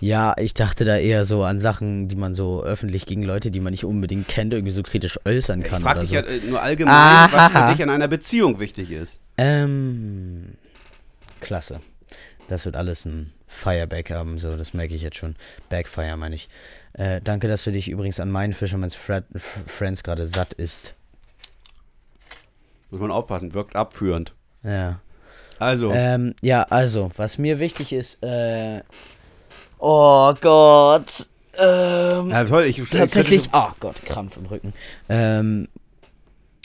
[0.00, 3.60] Ja, ich dachte da eher so an Sachen, die man so öffentlich gegen Leute, die
[3.60, 5.82] man nicht unbedingt kennt, irgendwie so kritisch äußern Ich kann.
[5.82, 6.16] frage oder dich so.
[6.16, 6.94] ja äh, nur allgemein,
[7.30, 7.68] was Aha.
[7.68, 9.20] für dich an einer Beziehung wichtig ist.
[9.38, 10.54] Ähm,
[11.40, 11.80] klasse.
[12.48, 15.36] Das wird alles ein Fireback haben, so, das merke ich jetzt schon.
[15.70, 16.48] Backfire meine ich.
[16.94, 19.24] Äh, danke, dass du dich übrigens an meinen Fisherman's Fred,
[19.66, 20.94] Friends gerade satt isst.
[22.90, 24.32] Muss man aufpassen, wirkt abführend.
[24.62, 25.00] Ja.
[25.58, 28.82] Also, Ähm, ja, also, was mir wichtig ist, äh.
[29.78, 31.26] Oh Gott.
[31.56, 33.48] Ähm, ja, toll, ich, tatsächlich.
[33.52, 34.72] Oh Gott, Krampf im Rücken.
[35.08, 35.68] Ähm,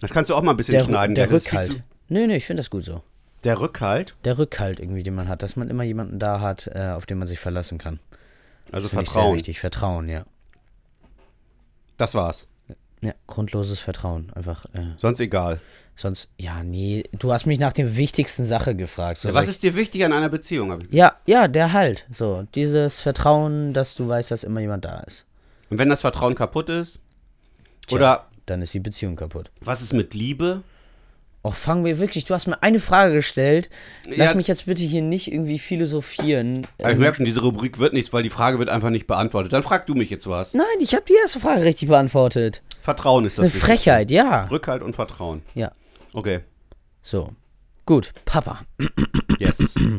[0.01, 1.15] Das kannst du auch mal ein bisschen der, schneiden.
[1.15, 1.71] der viel Rückhalt.
[1.73, 3.03] zu- Nö, nö, ich finde das gut so.
[3.43, 6.89] Der Rückhalt, Der Rückhalt irgendwie, den man hat, dass man immer jemanden da hat, äh,
[6.89, 7.99] auf den man sich verlassen kann.
[8.71, 9.35] Also Finde ich sehr Vertrauen.
[9.37, 9.59] wichtig.
[9.59, 10.25] Vertrauen, ja.
[11.97, 12.47] Das war's.
[13.01, 14.31] Ja, grundloses Vertrauen.
[14.35, 15.61] Einfach, äh, Sonst egal.
[15.95, 19.19] sonst, ja, nee, du hast mich nach der wichtigsten Sache gefragt.
[19.19, 20.77] So, Ja, was ist dir wichtig an einer Beziehung?
[20.91, 22.05] Ja, ja, der Halt.
[22.11, 25.25] So, dieses Vertrauen, dass du weißt, dass immer jemand da ist.
[25.69, 26.99] Und wenn das Vertrauen kaputt ist?
[27.87, 27.95] Tja.
[27.97, 29.49] Oder Dann ist die Beziehung kaputt.
[29.61, 30.63] was ist mit Liebe?
[31.41, 33.69] Och, fangen wir wirklich, du hast mir eine Frage gestellt.
[34.05, 34.33] Lass Ja.
[34.35, 36.67] mich jetzt bitte hier nicht irgendwie philosophieren.
[36.79, 39.07] Aber ich Ähm, merke schon, diese Rubrik wird nichts, weil die Frage wird einfach nicht
[39.07, 39.53] beantwortet.
[39.53, 40.53] Dann frag du mich jetzt was.
[40.53, 42.61] Nein, ich habe die erste Frage richtig beantwortet.
[42.81, 43.73] Vertrauen ist Das das ist eine.
[43.73, 44.45] Frechheit, ja.
[44.51, 45.41] Rückhalt und Vertrauen.
[45.55, 45.71] Ja.
[46.13, 46.41] Okay.
[47.03, 47.29] So.
[47.85, 48.61] Gut, Papa.
[49.39, 49.75] Yes.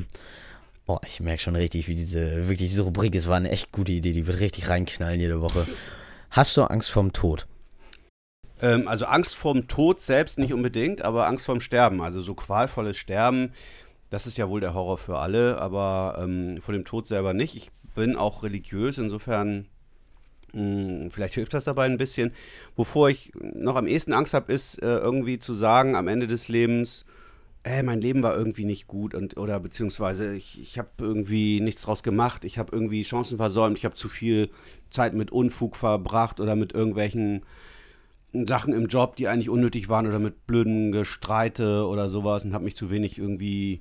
[0.86, 3.92] Oh, ich merke schon richtig, wie diese, wirklich diese Rubrik ist, war eine echt gute
[3.92, 4.12] Idee.
[4.12, 5.64] Die wird richtig reinknallen jede Woche.
[6.30, 7.46] Hast du Angst vorm Tod?
[8.62, 12.00] Ähm, also Angst vorm Tod selbst nicht unbedingt, aber Angst vorm Sterben.
[12.00, 13.52] Also so qualvolles Sterben,
[14.10, 17.56] das ist ja wohl der Horror für alle, aber ähm, vor dem Tod selber nicht.
[17.56, 19.66] Ich bin auch religiös, insofern
[20.52, 22.32] mh, vielleicht hilft das dabei ein bisschen.
[22.76, 26.48] Wovor ich noch am ehesten Angst habe, ist äh, irgendwie zu sagen am Ende des
[26.48, 27.04] Lebens,
[27.62, 31.82] ey, mein Leben war irgendwie nicht gut und oder beziehungsweise ich, ich habe irgendwie nichts
[31.82, 34.50] draus gemacht, ich habe irgendwie Chancen versäumt, ich habe zu viel
[34.90, 37.42] Zeit mit Unfug verbracht oder mit irgendwelchen
[38.32, 42.64] Sachen im Job, die eigentlich unnötig waren oder mit blöden Gestreite oder sowas und habe
[42.64, 43.80] mich zu wenig irgendwie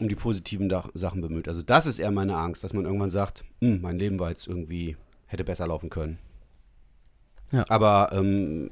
[0.00, 1.46] um die positiven da Sachen bemüht.
[1.48, 4.46] Also das ist eher meine Angst, dass man irgendwann sagt, hm, mein Leben war jetzt
[4.46, 4.96] irgendwie,
[5.26, 6.18] hätte besser laufen können.
[7.52, 7.64] Ja.
[7.68, 8.70] Aber ähm,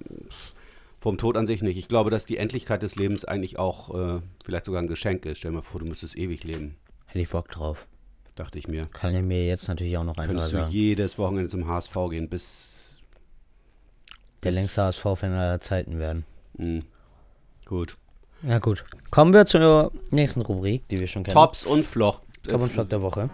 [0.99, 1.77] vom Tod an sich nicht.
[1.79, 5.39] Ich glaube, dass die Endlichkeit des Lebens eigentlich auch äh, vielleicht sogar ein Geschenk ist.
[5.39, 6.77] Stell dir mal vor, du müsstest ewig leben,
[7.07, 7.87] Hätte ich Bock drauf.
[8.35, 8.87] dachte ich mir.
[8.87, 10.73] Kann ich mir jetzt natürlich auch noch einfach Könntest du sagen.
[10.73, 12.75] jedes Wochenende zum HSV gehen, bis.
[14.43, 16.25] Der längste HSV-Fan aller Zeiten werden.
[16.57, 16.85] Hm.
[17.65, 17.97] Gut.
[18.43, 18.85] Ja, gut.
[19.11, 21.35] Kommen wir zur nächsten Rubrik, die wir schon kennen.
[21.35, 22.23] Tops und Floch.
[22.49, 23.29] Top und Flop der Woche.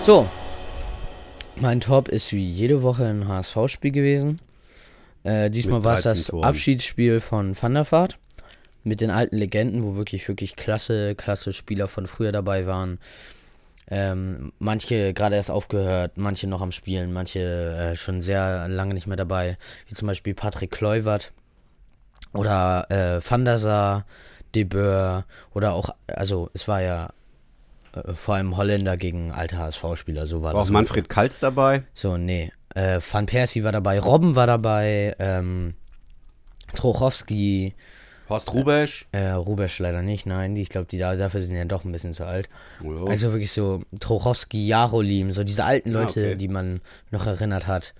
[0.00, 0.28] So.
[1.56, 4.40] Mein Top ist wie jede Woche ein HSV-Spiel gewesen.
[5.22, 6.44] Äh, diesmal war es 13 das Toren.
[6.44, 8.18] Abschiedsspiel von Van der Vaart.
[8.84, 12.98] Mit den alten Legenden, wo wirklich, wirklich klasse, klasse Spieler von früher dabei waren.
[13.94, 17.40] Ähm, manche gerade erst aufgehört, manche noch am Spielen, manche
[17.92, 19.58] äh, schon sehr lange nicht mehr dabei.
[19.86, 21.30] Wie zum Beispiel Patrick Kluivert
[22.32, 24.06] oder äh, Van der Sar,
[24.54, 27.10] De Boer oder auch, also es war ja
[27.94, 30.72] äh, vor allem Holländer gegen alte HSV-Spieler, so war War auch das.
[30.72, 31.82] Manfred Kaltz dabei.
[31.92, 32.50] So, nee.
[32.74, 35.74] Äh, Van Persie war dabei, Robben war dabei, ähm,
[36.74, 37.74] Trochowski,
[38.28, 39.06] Horst Rubesch.
[39.12, 42.12] äh, Rubesch leider nicht, nein, ich glaube, die da, dafür sind ja doch ein bisschen
[42.12, 42.48] zu alt.
[42.82, 43.06] Oh.
[43.06, 46.36] Also wirklich so Trochowski, Jarolim, so diese alten Ah, Leute, okay.
[46.36, 47.94] die man noch erinnert hat.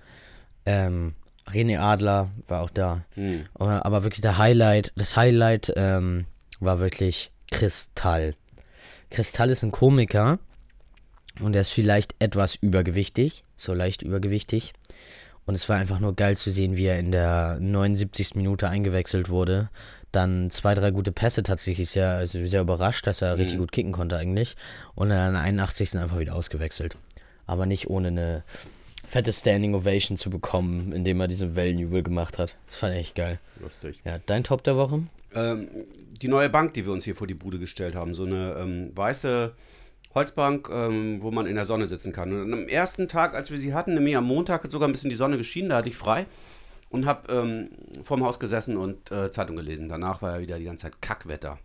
[0.65, 1.13] Ähm,
[1.51, 3.01] René Adler war auch da.
[3.15, 3.45] Hm.
[3.55, 6.25] Aber aber wirklich der Highlight, das Highlight ähm,
[6.59, 8.35] war wirklich Kristall.
[9.09, 10.39] Kristall ist ein Komiker
[11.41, 14.73] und er ist vielleicht etwas übergewichtig, so leicht übergewichtig.
[15.45, 18.35] Und es war einfach nur geil zu sehen, wie er in der 79.
[18.35, 19.69] Minute eingewechselt wurde.
[20.13, 23.91] Dann zwei, drei gute Pässe tatsächlich sehr, also sehr überrascht, dass er richtig gut kicken
[23.91, 24.55] konnte eigentlich.
[24.95, 25.97] Und dann an der 81.
[25.97, 26.95] einfach wieder ausgewechselt.
[27.45, 28.43] Aber nicht ohne eine
[29.07, 32.55] fette Standing Ovation zu bekommen, indem er diesen Wellenjubel gemacht hat.
[32.67, 33.39] Das fand ich echt geil.
[33.59, 34.01] Lustig.
[34.05, 35.03] Ja, dein Top der Woche?
[35.35, 35.67] Ähm,
[36.21, 38.13] die neue Bank, die wir uns hier vor die Bude gestellt haben.
[38.13, 39.53] So eine ähm, weiße
[40.15, 42.31] Holzbank, ähm, wo man in der Sonne sitzen kann.
[42.31, 45.09] Und am ersten Tag, als wir sie hatten, nämlich am Montag, hat sogar ein bisschen
[45.09, 46.25] die Sonne geschienen, da hatte ich frei.
[46.93, 47.69] Und habe ähm,
[48.03, 49.89] vorm Haus gesessen und äh, Zeitung gelesen.
[49.89, 51.57] Danach war ja wieder die ganze Zeit Kackwetter.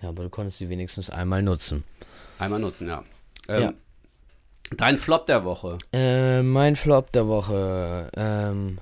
[0.00, 1.82] Ja, aber du konntest sie wenigstens einmal nutzen.
[2.38, 3.02] Einmal nutzen, ja.
[3.48, 3.72] Ähm, Ja.
[4.76, 5.78] Dein Flop der Woche.
[5.92, 8.08] Äh, mein Flop der Woche.
[8.16, 8.78] Ähm,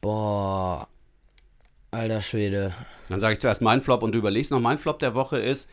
[0.00, 0.88] boah.
[1.90, 2.72] Alter Schwede.
[3.10, 4.60] Dann sage ich zuerst meinen Flop und du überlegst noch.
[4.60, 5.68] Mein Flop der Woche ist,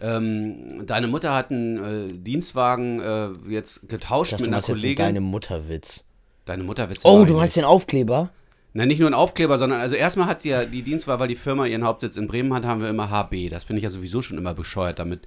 [0.00, 4.68] ähm, deine Mutter hat einen äh, Dienstwagen äh, jetzt getauscht Ich dachte, mit einer meinst
[4.68, 5.04] jetzt Kollegin.
[5.04, 6.04] deine Mutterwitz.
[6.46, 8.30] Deine Mutter wird Oh, du meinst den Aufkleber?
[8.76, 11.36] Na, nicht nur ein Aufkleber, sondern also erstmal hat sie ja die Dienstwahl, weil die
[11.36, 13.48] Firma ihren Hauptsitz in Bremen hat, haben wir immer HB.
[13.48, 15.20] Das finde ich ja sowieso schon immer bescheuert, damit,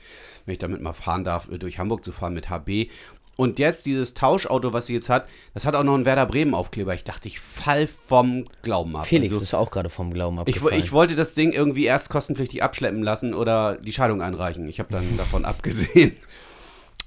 [0.45, 2.89] wenn ich damit mal fahren darf, durch Hamburg zu fahren mit HB.
[3.38, 6.54] Und jetzt dieses Tauschauto, was sie jetzt hat, das hat auch noch einen Werder Bremen
[6.56, 6.93] Aufkleber.
[6.95, 9.06] Ich dachte, ich fall vom Glauben ab.
[9.08, 10.80] Felix Also, ist auch gerade vom Glauben ich, wo- abgefallen.
[10.84, 14.68] ich wollte das Ding irgendwie erst kostenpflichtig abschleppen lassen oder die Scheidung einreichen.
[14.68, 16.14] Ich habe dann davon abgesehen.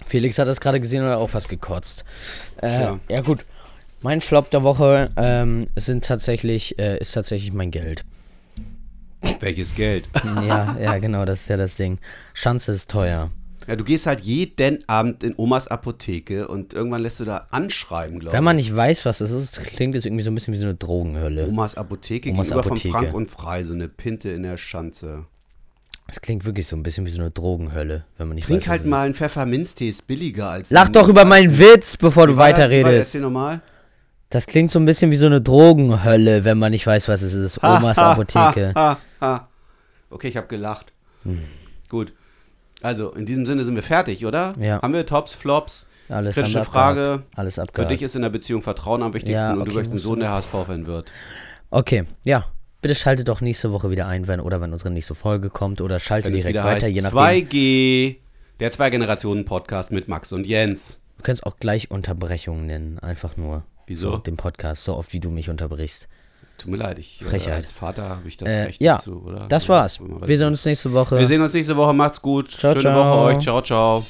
[0.06, 2.04] Felix hat das gerade gesehen und hat auch was gekotzt.
[2.62, 3.00] Äh, Ja.
[3.10, 3.44] ja gut.
[4.02, 8.04] Mein Flop der Woche ähm, sind tatsächlich, äh, ist tatsächlich mein Geld.
[9.40, 10.08] Welches Geld?
[10.24, 11.98] ja, ja, genau, das ist ja das Ding.
[12.32, 13.30] Schanze ist teuer.
[13.68, 18.20] Ja, du gehst halt jeden Abend in Omas Apotheke und irgendwann lässt du da anschreiben,
[18.20, 18.38] glaube ich.
[18.38, 20.64] Wenn man nicht weiß, was das ist, klingt es irgendwie so ein bisschen wie so
[20.64, 21.46] eine Drogenhölle.
[21.46, 22.92] Omas Apotheke Omas gegenüber Apotheke.
[22.92, 25.26] von Frank und Frei, so eine Pinte in der Schanze.
[26.08, 28.68] Es klingt wirklich so ein bisschen wie so eine Drogenhölle, wenn man nicht Trink weiß,
[28.68, 30.70] halt mal einen Pfefferminztee, ist billiger als.
[30.70, 32.48] Lach doch über meinen Witz, bevor du Wie das?
[32.48, 32.58] Das?
[32.58, 32.92] weiterredest.
[32.94, 33.60] Erzähl nochmal.
[34.30, 37.34] Das klingt so ein bisschen wie so eine Drogenhölle, wenn man nicht weiß, was es
[37.34, 37.62] ist.
[37.62, 38.72] Omas Apotheke.
[38.76, 39.48] Ha, ha.
[40.08, 40.92] Okay, ich habe gelacht.
[41.24, 41.42] Hm.
[41.88, 42.12] Gut.
[42.80, 44.54] Also, in diesem Sinne sind wir fertig, oder?
[44.58, 44.80] Ja.
[44.80, 45.88] Haben wir Tops, Flops?
[46.08, 47.00] Alles Kritische Frage.
[47.00, 47.38] abgehakt.
[47.38, 47.90] Alles Für abgehakt.
[47.90, 50.20] dich ist in der Beziehung Vertrauen am wichtigsten Ja, und du okay, möchtest einen Sohn,
[50.20, 51.12] der HSV-Fan wird.
[51.70, 52.46] Okay, ja.
[52.82, 56.00] Bitte schaltet doch nächste Woche wieder ein, wenn oder wenn unsere nächste Folge kommt oder
[56.00, 57.18] schaltet direkt weiter, heißt je nachdem.
[57.18, 58.16] 2G,
[58.58, 61.02] der Zwei-Generationen-Podcast mit Max und Jens.
[61.18, 63.64] Du kannst auch gleich Unterbrechungen nennen, einfach nur.
[63.90, 64.12] Wieso?
[64.12, 66.06] So, den Podcast, so oft wie du mich unterbrichst.
[66.58, 67.54] Tut mir leid, ich äh, Frechheit.
[67.54, 69.46] als Vater habe ich das Äh, Recht ja, dazu, oder?
[69.48, 69.98] Das war's.
[70.00, 71.18] Wir sehen uns nächste Woche.
[71.18, 71.92] Wir sehen uns nächste Woche.
[71.92, 72.52] Macht's gut.
[72.52, 73.04] Ciao, Schöne ciao.
[73.04, 73.38] Woche euch.
[73.42, 74.04] Ciao, ciao.